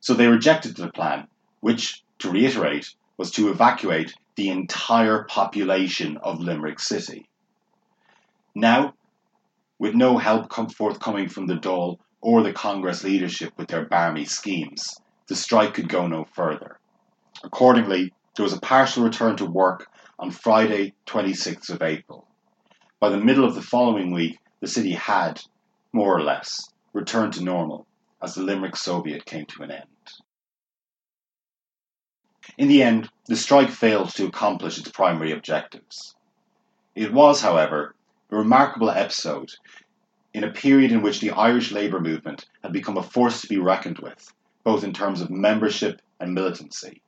So 0.00 0.14
they 0.14 0.28
rejected 0.28 0.76
the 0.76 0.92
plan, 0.92 1.26
which, 1.60 2.04
to 2.20 2.30
reiterate, 2.30 2.94
was 3.16 3.32
to 3.32 3.50
evacuate 3.50 4.14
the 4.36 4.50
entire 4.50 5.24
population 5.24 6.16
of 6.18 6.40
Limerick 6.40 6.78
City. 6.78 7.28
Now, 8.54 8.94
with 9.78 9.94
no 9.94 10.18
help 10.18 10.52
forthcoming 10.72 11.28
from 11.28 11.46
the 11.48 11.54
Dáil 11.54 11.98
or 12.22 12.42
the 12.42 12.52
Congress 12.52 13.04
leadership 13.04 13.52
with 13.58 13.68
their 13.68 13.84
barmy 13.84 14.24
schemes, 14.24 14.98
the 15.26 15.36
strike 15.36 15.74
could 15.74 15.88
go 15.88 16.06
no 16.06 16.24
further. 16.24 16.78
Accordingly, 17.44 18.14
there 18.36 18.44
was 18.44 18.52
a 18.52 18.60
partial 18.60 19.02
return 19.02 19.36
to 19.36 19.44
work 19.44 19.88
on 20.18 20.30
Friday, 20.30 20.94
26th 21.06 21.68
of 21.68 21.82
April. 21.82 22.26
By 23.00 23.08
the 23.08 23.18
middle 23.18 23.44
of 23.44 23.56
the 23.56 23.62
following 23.62 24.12
week, 24.12 24.38
the 24.60 24.68
city 24.68 24.92
had, 24.92 25.40
more 25.92 26.16
or 26.16 26.22
less, 26.22 26.70
returned 26.92 27.32
to 27.34 27.44
normal 27.44 27.86
as 28.22 28.34
the 28.34 28.42
Limerick 28.42 28.76
Soviet 28.76 29.24
came 29.24 29.46
to 29.46 29.64
an 29.64 29.72
end. 29.72 29.86
In 32.56 32.68
the 32.68 32.82
end, 32.82 33.08
the 33.26 33.36
strike 33.36 33.70
failed 33.70 34.10
to 34.10 34.26
accomplish 34.26 34.78
its 34.78 34.90
primary 34.90 35.32
objectives. 35.32 36.14
It 36.94 37.12
was, 37.12 37.40
however, 37.40 37.96
a 38.30 38.36
remarkable 38.36 38.90
episode 38.90 39.50
in 40.34 40.44
a 40.44 40.50
period 40.50 40.92
in 40.92 41.02
which 41.02 41.20
the 41.20 41.30
Irish 41.30 41.72
labour 41.72 42.00
movement 42.00 42.46
had 42.62 42.72
become 42.72 42.96
a 42.96 43.02
force 43.02 43.42
to 43.42 43.48
be 43.48 43.58
reckoned 43.58 43.98
with, 43.98 44.32
both 44.64 44.84
in 44.84 44.92
terms 44.92 45.20
of 45.20 45.30
membership 45.30 46.00
and 46.18 46.34
militancy. 46.34 47.02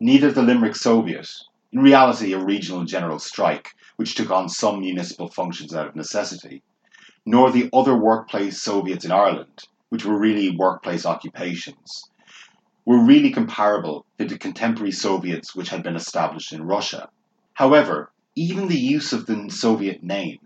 Neither 0.00 0.32
the 0.32 0.42
Limerick 0.42 0.76
Soviet 0.76 1.30
in 1.74 1.80
reality 1.80 2.32
a 2.32 2.38
regional 2.38 2.84
general 2.84 3.18
strike, 3.18 3.74
which 3.96 4.14
took 4.14 4.30
on 4.30 4.48
some 4.48 4.78
municipal 4.78 5.28
functions 5.28 5.74
out 5.74 5.88
of 5.88 5.96
necessity, 5.96 6.62
nor 7.26 7.50
the 7.50 7.68
other 7.72 7.96
workplace 7.96 8.62
Soviets 8.62 9.04
in 9.04 9.10
Ireland, 9.10 9.64
which 9.88 10.04
were 10.04 10.16
really 10.16 10.50
workplace 10.50 11.04
occupations, 11.04 12.08
were 12.84 13.02
really 13.02 13.30
comparable 13.30 14.06
to 14.18 14.24
the 14.24 14.38
contemporary 14.38 14.92
Soviets 14.92 15.56
which 15.56 15.70
had 15.70 15.82
been 15.82 15.96
established 15.96 16.52
in 16.52 16.62
Russia. 16.62 17.08
However, 17.54 18.12
even 18.36 18.68
the 18.68 18.78
use 18.78 19.12
of 19.12 19.26
the 19.26 19.48
Soviet 19.50 20.02
name, 20.02 20.38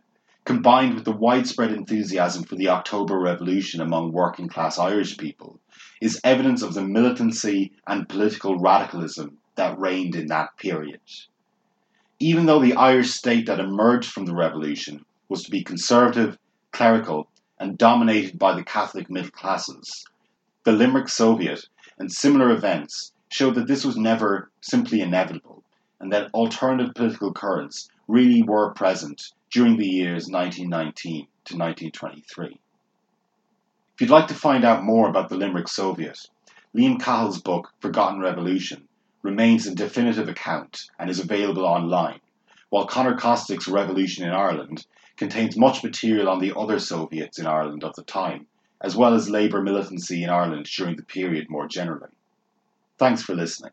combined 0.48 0.94
with 0.94 1.04
the 1.04 1.12
widespread 1.12 1.70
enthusiasm 1.70 2.42
for 2.42 2.56
the 2.56 2.70
October 2.70 3.18
Revolution 3.18 3.82
among 3.82 4.12
working 4.12 4.48
class 4.48 4.78
Irish 4.78 5.18
people, 5.18 5.60
is 6.00 6.18
evidence 6.24 6.62
of 6.62 6.72
the 6.72 6.80
militancy 6.80 7.70
and 7.86 8.08
political 8.08 8.58
radicalism 8.58 9.36
that 9.56 9.78
reigned 9.78 10.16
in 10.16 10.28
that 10.28 10.56
period. 10.56 11.02
Even 12.18 12.46
though 12.46 12.60
the 12.60 12.72
Irish 12.72 13.10
state 13.10 13.44
that 13.44 13.60
emerged 13.60 14.10
from 14.10 14.24
the 14.24 14.34
revolution 14.34 15.04
was 15.28 15.42
to 15.42 15.50
be 15.50 15.62
conservative, 15.62 16.38
clerical, 16.72 17.28
and 17.60 17.76
dominated 17.76 18.38
by 18.38 18.54
the 18.54 18.64
Catholic 18.64 19.10
middle 19.10 19.30
classes, 19.30 20.06
the 20.64 20.72
Limerick 20.72 21.10
Soviet 21.10 21.68
and 21.98 22.10
similar 22.10 22.52
events 22.52 23.12
showed 23.28 23.54
that 23.54 23.66
this 23.66 23.84
was 23.84 23.98
never 23.98 24.50
simply 24.62 25.02
inevitable 25.02 25.62
and 26.00 26.10
that 26.10 26.32
alternative 26.32 26.94
political 26.94 27.34
currents 27.34 27.90
really 28.06 28.42
were 28.42 28.72
present 28.72 29.34
during 29.50 29.76
the 29.76 29.86
years 29.86 30.28
1919 30.28 31.26
to 31.44 31.56
1923. 31.56 32.60
If 33.94 34.00
you'd 34.00 34.10
like 34.10 34.28
to 34.28 34.34
find 34.34 34.64
out 34.64 34.84
more 34.84 35.08
about 35.08 35.28
the 35.28 35.36
Limerick 35.36 35.68
Soviet, 35.68 36.18
Liam 36.76 37.00
Cahill's 37.00 37.40
book 37.40 37.72
Forgotten 37.80 38.20
Revolution 38.20 38.86
remains 39.22 39.66
a 39.66 39.74
definitive 39.74 40.28
account 40.28 40.90
and 40.98 41.10
is 41.10 41.18
available 41.18 41.64
online, 41.64 42.20
while 42.68 42.86
Conor 42.86 43.16
Kostick's 43.16 43.66
Revolution 43.66 44.24
in 44.24 44.30
Ireland 44.30 44.86
contains 45.16 45.56
much 45.56 45.82
material 45.82 46.28
on 46.28 46.38
the 46.38 46.56
other 46.56 46.78
Soviets 46.78 47.38
in 47.38 47.46
Ireland 47.46 47.82
of 47.82 47.96
the 47.96 48.04
time, 48.04 48.46
as 48.80 48.94
well 48.94 49.14
as 49.14 49.28
labour 49.28 49.62
militancy 49.62 50.22
in 50.22 50.30
Ireland 50.30 50.66
during 50.66 50.96
the 50.96 51.02
period 51.02 51.50
more 51.50 51.66
generally. 51.66 52.10
Thanks 52.98 53.22
for 53.22 53.34
listening. 53.34 53.72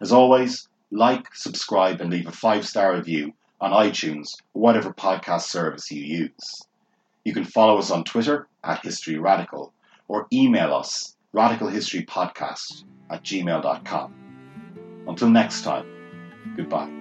As 0.00 0.10
always, 0.12 0.68
like, 0.90 1.34
subscribe, 1.34 2.00
and 2.00 2.10
leave 2.10 2.26
a 2.26 2.32
five 2.32 2.66
star 2.66 2.94
review 2.94 3.34
on 3.60 3.72
iTunes 3.72 4.36
or 4.54 4.62
whatever 4.62 4.92
podcast 4.92 5.42
service 5.42 5.90
you 5.90 6.02
use. 6.02 6.62
You 7.24 7.32
can 7.32 7.44
follow 7.44 7.78
us 7.78 7.90
on 7.90 8.04
Twitter 8.04 8.46
at 8.62 8.82
History 8.84 9.18
Radical 9.18 9.72
or 10.08 10.26
email 10.32 10.74
us 10.74 11.16
radicalhistorypodcast 11.34 12.84
at 13.10 13.22
gmail.com. 13.22 14.14
Until 15.08 15.30
next 15.30 15.62
time, 15.62 15.86
goodbye. 16.56 16.95